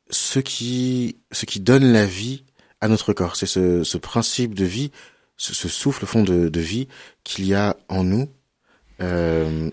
ce 0.09 0.39
qui, 0.39 1.17
ce 1.31 1.45
qui 1.45 1.59
donne 1.59 1.91
la 1.91 2.05
vie 2.05 2.43
à 2.81 2.87
notre 2.87 3.13
corps. 3.13 3.35
C'est 3.35 3.45
ce, 3.45 3.83
ce 3.83 3.97
principe 3.97 4.55
de 4.55 4.65
vie, 4.65 4.91
ce, 5.37 5.53
ce 5.53 5.67
souffle 5.67 6.05
fond 6.05 6.23
de, 6.23 6.49
de 6.49 6.59
vie 6.59 6.87
qu'il 7.23 7.45
y 7.45 7.53
a 7.53 7.77
en 7.87 8.03
nous. 8.03 8.29
Euh, 9.01 9.69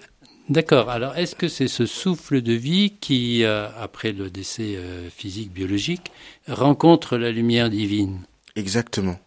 D'accord. 0.49 0.91
Alors, 0.91 1.17
est-ce 1.17 1.35
que 1.35 1.49
c'est 1.49 1.67
ce 1.67 1.87
souffle 1.87 2.41
de 2.41 2.53
vie 2.53 2.95
qui, 3.01 3.43
euh, 3.43 3.69
après 3.77 4.13
le 4.13 4.31
décès 4.31 4.77
euh, 4.77 5.11
physique, 5.11 5.53
biologique, 5.53 6.13
rencontre 6.47 7.17
la 7.17 7.33
lumière 7.33 7.69
divine? 7.69 8.21
Exactement. 8.55 9.19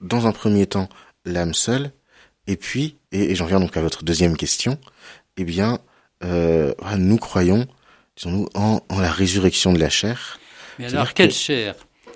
Dans 0.00 0.26
un 0.26 0.32
premier 0.32 0.66
temps, 0.66 0.88
l'âme 1.24 1.52
seule, 1.52 1.92
et 2.46 2.56
puis, 2.56 2.96
et, 3.12 3.34
j'en 3.34 3.46
viens 3.46 3.60
donc 3.60 3.76
à 3.76 3.82
votre 3.82 4.04
deuxième 4.04 4.36
question, 4.36 4.78
eh 5.36 5.44
bien, 5.44 5.78
euh, 6.24 6.72
nous 6.98 7.18
croyons, 7.18 7.66
disons-nous, 8.16 8.48
en, 8.54 8.80
en, 8.88 9.00
la 9.00 9.10
résurrection 9.10 9.72
de 9.72 9.78
la 9.78 9.90
chair. 9.90 10.38
Mais 10.78 10.86
alors, 10.86 11.14
quelle 11.14 11.32
chair? 11.32 11.74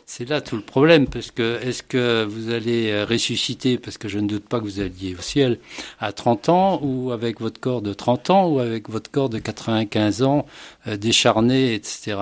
C'est 0.09 0.29
là 0.29 0.41
tout 0.41 0.55
le 0.55 0.62
problème, 0.62 1.09
parce 1.09 1.33
que 1.33 1.59
est-ce 1.62 1.83
que 1.83 2.25
vous 2.25 2.53
allez 2.53 2.93
euh, 2.93 3.05
ressusciter, 3.05 3.77
parce 3.77 3.99
que 3.99 4.07
je 4.07 4.21
ne 4.21 4.29
doute 4.29 4.49
pas 4.49 4.61
que 4.61 4.65
vous 4.65 4.79
alliez 4.79 5.17
au 5.19 5.21
ciel, 5.21 5.59
à 5.99 6.12
30 6.12 6.49
ans, 6.49 6.81
ou 6.81 7.11
avec 7.11 7.41
votre 7.41 7.61
corps 7.61 7.83
de 7.83 7.93
30 7.93 8.31
ans, 8.31 8.49
ou 8.49 8.61
avec 8.61 8.89
votre 8.89 9.11
corps 9.11 9.29
de 9.29 9.41
95 9.41 10.23
ans, 10.23 10.47
euh, 10.87 10.97
décharné, 10.97 11.75
etc. 11.75 12.19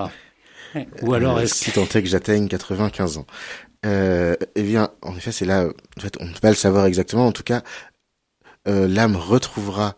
Ou 1.03 1.13
alors 1.13 1.41
est-ce 1.41 1.55
Si 1.57 1.73
tant 1.73 1.85
est 1.85 2.03
que 2.03 2.09
j'atteigne 2.09 2.49
95 2.49 3.19
ans. 3.19 3.27
Euh, 3.85 4.35
eh 4.55 4.63
bien, 4.63 4.89
en 5.03 5.15
effet, 5.17 5.31
c'est 5.31 5.45
là, 5.45 5.67
en 5.99 6.01
fait, 6.01 6.17
on 6.21 6.25
ne 6.25 6.33
peut 6.33 6.41
pas 6.41 6.49
le 6.49 6.55
savoir 6.55 6.87
exactement. 6.87 7.27
En 7.27 7.33
tout 7.33 7.43
cas, 7.43 7.63
euh, 8.69 8.89
l'âme 8.89 9.17
retrouvera 9.17 9.97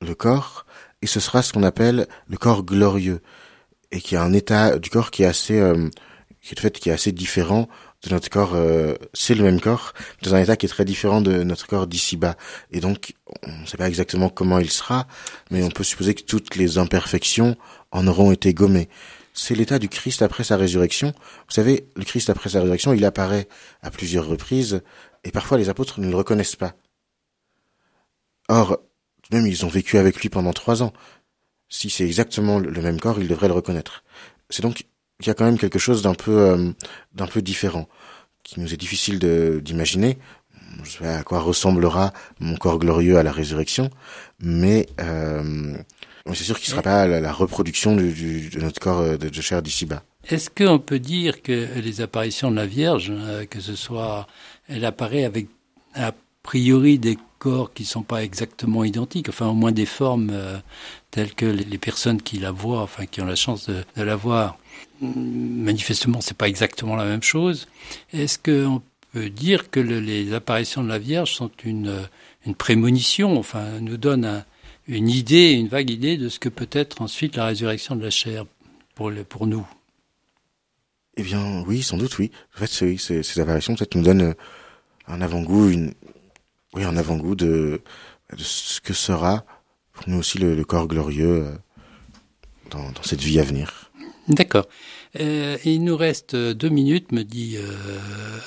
le 0.00 0.14
corps, 0.14 0.66
et 1.02 1.06
ce 1.06 1.20
sera 1.20 1.42
ce 1.42 1.52
qu'on 1.52 1.62
appelle 1.62 2.06
le 2.28 2.36
corps 2.36 2.64
glorieux, 2.64 3.20
et 3.92 4.00
qui 4.00 4.16
a 4.16 4.22
un 4.22 4.32
état 4.32 4.78
du 4.78 4.90
corps 4.90 5.10
qui 5.10 5.22
est 5.22 5.26
assez 5.26 5.60
qui 6.46 6.54
est 6.54 6.60
fait 6.60 6.78
qui 6.78 6.90
est 6.90 6.92
assez 6.92 7.12
différent 7.12 7.68
de 8.04 8.10
notre 8.10 8.30
corps. 8.30 8.52
Euh, 8.54 8.94
c'est 9.14 9.34
le 9.34 9.42
même 9.42 9.60
corps, 9.60 9.92
dans 10.22 10.34
un 10.34 10.40
état 10.40 10.56
qui 10.56 10.66
est 10.66 10.68
très 10.68 10.84
différent 10.84 11.20
de 11.20 11.42
notre 11.42 11.66
corps 11.66 11.86
d'ici-bas. 11.86 12.36
Et 12.70 12.80
donc, 12.80 13.14
on 13.42 13.60
ne 13.62 13.66
sait 13.66 13.76
pas 13.76 13.88
exactement 13.88 14.28
comment 14.28 14.58
il 14.58 14.70
sera, 14.70 15.06
mais 15.50 15.62
on 15.62 15.70
peut 15.70 15.84
supposer 15.84 16.14
que 16.14 16.22
toutes 16.22 16.54
les 16.56 16.78
imperfections 16.78 17.56
en 17.90 18.06
auront 18.06 18.30
été 18.30 18.54
gommées. 18.54 18.88
C'est 19.34 19.54
l'état 19.54 19.78
du 19.78 19.88
Christ 19.88 20.22
après 20.22 20.44
sa 20.44 20.56
résurrection. 20.56 21.08
Vous 21.08 21.54
savez, 21.54 21.88
le 21.96 22.04
Christ 22.04 22.30
après 22.30 22.48
sa 22.48 22.60
résurrection, 22.60 22.92
il 22.92 23.04
apparaît 23.04 23.48
à 23.82 23.90
plusieurs 23.90 24.26
reprises, 24.26 24.82
et 25.24 25.32
parfois 25.32 25.58
les 25.58 25.68
apôtres 25.68 26.00
ne 26.00 26.08
le 26.08 26.16
reconnaissent 26.16 26.56
pas. 26.56 26.74
Or, 28.48 28.78
même 29.32 29.46
ils 29.46 29.64
ont 29.64 29.68
vécu 29.68 29.98
avec 29.98 30.20
lui 30.20 30.28
pendant 30.28 30.52
trois 30.52 30.82
ans. 30.82 30.92
Si 31.68 31.90
c'est 31.90 32.04
exactement 32.04 32.58
le 32.58 32.80
même 32.80 33.00
corps, 33.00 33.20
ils 33.20 33.28
devraient 33.28 33.48
le 33.48 33.54
reconnaître. 33.54 34.04
C'est 34.50 34.62
donc 34.62 34.84
il 35.20 35.26
y 35.26 35.30
a 35.30 35.34
quand 35.34 35.44
même 35.44 35.58
quelque 35.58 35.78
chose 35.78 36.02
d'un 36.02 36.14
peu 36.14 36.38
euh, 36.38 36.70
d'un 37.14 37.26
peu 37.26 37.42
différent 37.42 37.88
qui 38.44 38.60
nous 38.60 38.72
est 38.72 38.76
difficile 38.76 39.18
d'imaginer. 39.62 40.18
Je 40.84 40.90
sais 40.90 40.98
pas 40.98 41.16
à 41.16 41.22
quoi 41.22 41.40
ressemblera 41.40 42.12
mon 42.38 42.56
corps 42.56 42.78
glorieux 42.78 43.18
à 43.18 43.22
la 43.22 43.32
résurrection, 43.32 43.90
mais 44.38 44.86
euh, 45.00 45.76
c'est 46.34 46.44
sûr 46.44 46.58
qu'il 46.58 46.68
ne 46.68 46.70
sera 46.70 46.82
pas 46.82 47.06
la, 47.06 47.32
reproduction 47.32 47.96
du, 47.96 48.12
du, 48.12 48.48
de 48.50 48.60
notre 48.60 48.80
corps 48.80 49.00
euh, 49.00 49.16
de, 49.16 49.28
de 49.28 49.40
chair 49.40 49.62
d'ici-bas. 49.62 50.02
Est-ce 50.28 50.50
qu'on 50.50 50.78
peut 50.78 50.98
dire 50.98 51.42
que 51.42 51.78
les 51.78 52.00
apparitions 52.00 52.50
de 52.50 52.56
la 52.56 52.66
Vierge, 52.66 53.12
euh, 53.14 53.46
que 53.46 53.60
ce 53.60 53.76
soit, 53.76 54.26
elle 54.68 54.84
apparaît 54.84 55.24
avec 55.24 55.48
a 55.94 56.12
priori 56.42 56.98
des 56.98 57.16
corps 57.46 57.72
qui 57.72 57.84
sont 57.84 58.02
pas 58.02 58.24
exactement 58.24 58.82
identiques, 58.82 59.28
enfin 59.28 59.46
au 59.46 59.54
moins 59.54 59.70
des 59.70 59.86
formes 59.86 60.30
euh, 60.32 60.58
telles 61.12 61.32
que 61.32 61.46
les, 61.46 61.78
personnes 61.78 62.20
qui 62.20 62.38
la 62.38 62.50
voient, 62.50 62.82
enfin 62.82 63.06
qui 63.06 63.20
ont 63.20 63.24
la 63.24 63.36
chance 63.36 63.70
de, 63.70 64.02
la 64.02 64.16
voir, 64.16 64.58
manifestement 65.00 66.20
c'est 66.20 66.36
pas 66.36 66.48
exactement 66.48 66.96
la 66.96 67.04
même 67.04 67.22
chose. 67.22 67.68
Est-ce 68.12 68.36
qu'on 68.40 68.82
peut 69.12 69.30
dire 69.30 69.70
que 69.70 69.78
le, 69.78 70.00
les 70.00 70.34
apparitions 70.34 70.82
de 70.82 70.88
la 70.88 70.98
Vierge 70.98 71.34
sont 71.34 71.52
une, 71.62 72.08
une 72.46 72.56
prémonition, 72.56 73.38
enfin 73.38 73.78
nous 73.80 73.96
donnent 73.96 74.44
une 74.88 75.08
idée, 75.08 75.52
une 75.52 75.68
vague 75.68 75.90
idée 75.90 76.16
de 76.16 76.28
ce 76.28 76.40
que 76.40 76.48
peut 76.48 76.72
être 76.72 77.00
ensuite 77.00 77.36
la 77.36 77.46
résurrection 77.46 77.94
de 77.94 78.02
la 78.02 78.10
chair 78.10 78.44
pour, 78.96 79.12
nous? 79.46 79.66
Eh 81.16 81.22
bien 81.22 81.62
oui, 81.68 81.84
sans 81.84 81.96
doute 81.96 82.18
oui. 82.18 82.32
En 82.56 82.58
fait, 82.58 82.98
ces, 82.98 83.22
ces 83.22 83.40
apparitions 83.40 83.76
peut-être 83.76 83.94
nous 83.94 84.02
donnent 84.02 84.34
un 85.06 85.20
avant-goût, 85.20 85.68
une, 85.68 85.94
oui, 86.76 86.84
un 86.84 86.96
avant-goût 86.96 87.34
de, 87.34 87.80
de, 88.36 88.42
ce 88.42 88.80
que 88.80 88.92
sera 88.92 89.44
pour 89.92 90.08
nous 90.08 90.18
aussi 90.18 90.38
le, 90.38 90.54
le 90.54 90.64
corps 90.64 90.86
glorieux 90.86 91.44
euh, 91.46 91.54
dans, 92.70 92.90
dans, 92.92 93.02
cette 93.02 93.22
vie 93.22 93.40
à 93.40 93.42
venir. 93.42 93.90
D'accord. 94.28 94.66
Euh, 95.18 95.56
il 95.64 95.82
nous 95.84 95.96
reste 95.96 96.36
deux 96.36 96.68
minutes, 96.68 97.12
me 97.12 97.22
dit, 97.22 97.56
euh, 97.56 97.72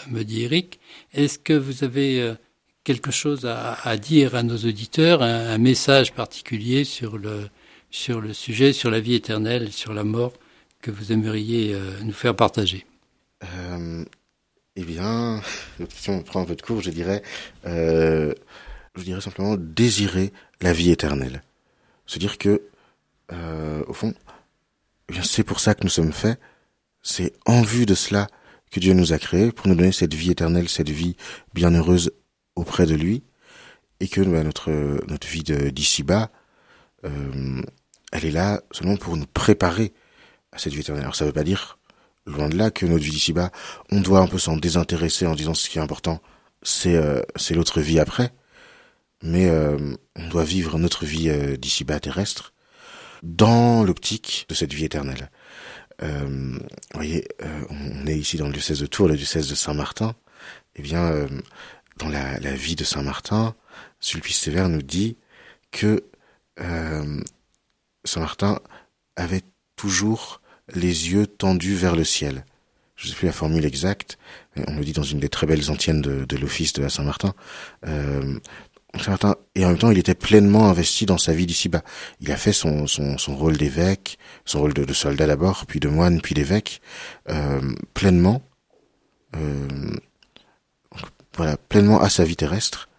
me 0.09 0.23
dit 0.23 0.43
Eric. 0.43 0.79
Est-ce 1.13 1.39
que 1.39 1.53
vous 1.53 1.83
avez 1.83 2.21
euh, 2.21 2.35
quelque 2.83 3.11
chose 3.11 3.45
à, 3.45 3.73
à, 3.83 3.97
dire 3.97 4.35
à 4.35 4.43
nos 4.43 4.57
auditeurs, 4.57 5.23
un, 5.23 5.49
un, 5.49 5.57
message 5.57 6.13
particulier 6.13 6.83
sur 6.83 7.17
le, 7.17 7.49
sur 7.89 8.21
le 8.21 8.33
sujet, 8.33 8.73
sur 8.73 8.91
la 8.91 8.99
vie 8.99 9.15
éternelle, 9.15 9.71
sur 9.71 9.93
la 9.93 10.03
mort, 10.03 10.33
que 10.81 10.91
vous 10.91 11.11
aimeriez 11.11 11.73
euh, 11.73 11.99
nous 12.03 12.13
faire 12.13 12.35
partager? 12.35 12.85
Euh, 13.43 14.05
eh 14.79 14.85
bien, 14.85 15.41
si 15.89 16.09
on 16.09 16.21
prend 16.21 16.45
de 16.45 16.55
cours, 16.61 16.81
je 16.81 16.89
dirais, 16.89 17.21
euh, 17.65 18.33
je 18.95 19.03
dirais 19.03 19.19
simplement 19.19 19.57
désirer 19.57 20.31
la 20.61 20.71
vie 20.71 20.89
éternelle. 20.89 21.43
Se 22.05 22.17
dire 22.17 22.37
que, 22.37 22.61
euh, 23.33 23.83
au 23.87 23.93
fond, 23.93 24.13
eh 25.09 25.21
c'est 25.21 25.43
pour 25.43 25.59
ça 25.59 25.75
que 25.75 25.83
nous 25.83 25.89
sommes 25.89 26.13
faits. 26.13 26.39
C'est 27.01 27.33
en 27.45 27.61
vue 27.61 27.85
de 27.85 27.93
cela 27.93 28.27
que 28.71 28.79
Dieu 28.79 28.93
nous 28.93 29.11
a 29.11 29.19
créés, 29.19 29.51
pour 29.51 29.67
nous 29.67 29.75
donner 29.75 29.91
cette 29.91 30.13
vie 30.13 30.31
éternelle, 30.31 30.69
cette 30.69 30.89
vie 30.89 31.17
bienheureuse 31.53 32.11
auprès 32.55 32.85
de 32.85 32.95
lui, 32.95 33.23
et 33.99 34.07
que 34.07 34.21
bah, 34.21 34.43
notre 34.43 34.71
notre 35.07 35.27
vie 35.27 35.43
d'ici-bas, 35.43 36.31
euh, 37.03 37.61
elle 38.13 38.25
est 38.25 38.31
là 38.31 38.61
seulement 38.71 38.95
pour 38.95 39.17
nous 39.17 39.25
préparer 39.25 39.93
à 40.53 40.57
cette 40.57 40.71
vie 40.71 40.79
éternelle. 40.79 41.03
Alors 41.03 41.15
ça 41.15 41.25
ne 41.25 41.29
veut 41.29 41.33
pas 41.33 41.43
dire 41.43 41.78
loin 42.29 42.49
de 42.49 42.57
là 42.57 42.71
que 42.71 42.85
notre 42.85 43.03
vie 43.03 43.11
d'ici-bas, 43.11 43.51
on 43.91 44.01
doit 44.01 44.19
un 44.19 44.27
peu 44.27 44.37
s'en 44.37 44.57
désintéresser 44.57 45.25
en 45.25 45.35
disant 45.35 45.53
ce 45.53 45.69
qui 45.69 45.77
est 45.77 45.81
important, 45.81 46.21
c'est 46.61 46.95
euh, 46.95 47.21
l'autre 47.51 47.81
vie 47.81 47.99
après. 47.99 48.31
Mais 49.21 49.49
euh, 49.49 49.95
on 50.15 50.27
doit 50.29 50.45
vivre 50.45 50.77
notre 50.79 51.05
vie 51.05 51.29
euh, 51.29 51.57
d'ici-bas 51.57 51.99
terrestre 51.99 52.53
dans 53.21 53.83
l'optique 53.83 54.45
de 54.47 54.55
cette 54.55 54.73
vie 54.73 54.85
éternelle. 54.85 55.29
Vous 56.01 56.59
voyez, 56.93 57.27
on 57.69 58.07
est 58.07 58.17
ici 58.17 58.37
dans 58.37 58.47
le 58.47 58.53
diocèse 58.53 58.79
de 58.79 58.85
Tours, 58.85 59.09
le 59.09 59.17
diocèse 59.17 59.49
de 59.49 59.55
Saint-Martin. 59.55 60.15
Eh 60.77 60.81
bien, 60.81 61.27
dans 61.97 62.07
la, 62.07 62.39
la, 62.39 62.53
vie 62.53 62.77
de 62.77 62.85
Saint-Martin, 62.85 63.53
Sulpice 63.99 64.39
Sévère 64.39 64.69
nous 64.69 64.81
dit 64.81 65.17
que 65.71 66.05
Saint-Martin 68.05 68.61
avait 69.17 69.43
toujours 69.75 70.39
les 70.73 71.11
yeux 71.11 71.27
tendus 71.27 71.75
vers 71.75 71.95
le 71.95 72.03
ciel. 72.03 72.45
Je 72.95 73.07
ne 73.07 73.11
sais 73.11 73.15
plus 73.15 73.27
la 73.27 73.31
formule 73.31 73.65
exacte, 73.65 74.17
on 74.67 74.75
le 74.75 74.83
dit 74.83 74.91
dans 74.91 75.03
une 75.03 75.19
des 75.19 75.29
très 75.29 75.47
belles 75.47 75.71
antiennes 75.71 76.01
de, 76.01 76.25
de 76.25 76.37
l'office 76.37 76.73
de 76.73 76.81
la 76.81 76.89
Saint-Martin. 76.89 77.33
Euh, 77.87 78.39
Saint-Martin, 78.97 79.35
et 79.55 79.63
en 79.65 79.69
même 79.69 79.77
temps, 79.77 79.91
il 79.91 79.99
était 79.99 80.15
pleinement 80.15 80.69
investi 80.69 81.05
dans 81.05 81.17
sa 81.17 81.31
vie 81.31 81.45
d'ici-bas. 81.45 81.83
Il 82.19 82.31
a 82.31 82.37
fait 82.37 82.53
son, 82.53 82.87
son, 82.87 83.17
son 83.17 83.35
rôle 83.35 83.55
d'évêque, 83.55 84.17
son 84.45 84.59
rôle 84.59 84.73
de, 84.73 84.83
de 84.83 84.93
soldat 84.93 85.27
d'abord, 85.27 85.65
puis 85.65 85.79
de 85.79 85.87
moine, 85.87 86.21
puis 86.21 86.33
d'évêque, 86.33 86.81
euh, 87.29 87.61
pleinement, 87.93 88.41
euh, 89.35 89.67
voilà, 91.35 91.55
pleinement 91.55 92.01
à 92.01 92.09
sa 92.09 92.25
vie 92.25 92.35
terrestre, 92.35 92.89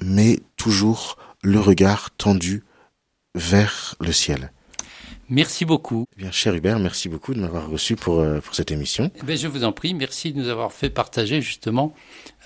mais 0.00 0.40
toujours 0.56 1.18
le 1.42 1.60
regard 1.60 2.10
tendu 2.16 2.62
vers 3.34 3.96
le 4.00 4.12
ciel. 4.12 4.52
Merci 5.28 5.64
beaucoup. 5.64 6.06
Eh 6.16 6.20
bien, 6.20 6.30
cher 6.30 6.54
Hubert, 6.54 6.78
merci 6.78 7.08
beaucoup 7.08 7.34
de 7.34 7.40
m'avoir 7.40 7.68
reçu 7.68 7.96
pour, 7.96 8.20
euh, 8.20 8.40
pour 8.40 8.54
cette 8.54 8.70
émission. 8.70 9.10
Eh 9.16 9.22
bien, 9.22 9.36
je 9.36 9.48
vous 9.48 9.64
en 9.64 9.72
prie, 9.72 9.94
merci 9.94 10.32
de 10.32 10.38
nous 10.38 10.48
avoir 10.48 10.72
fait 10.72 10.90
partager 10.90 11.40
justement 11.40 11.94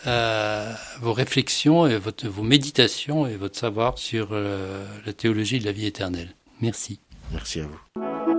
euh, 0.07 0.73
vos 1.01 1.13
réflexions 1.13 1.87
et 1.87 1.99
votre, 1.99 2.29
vos 2.29 2.43
méditations 2.43 3.27
et 3.27 3.37
votre 3.37 3.59
savoir 3.59 3.99
sur 3.99 4.29
euh, 4.33 4.87
la 5.05 5.13
théologie 5.13 5.59
de 5.59 5.65
la 5.65 5.73
vie 5.73 5.87
éternelle. 5.87 6.35
Merci. 6.61 7.01
Merci 7.33 7.61
à 7.61 7.67
vous. 7.67 8.38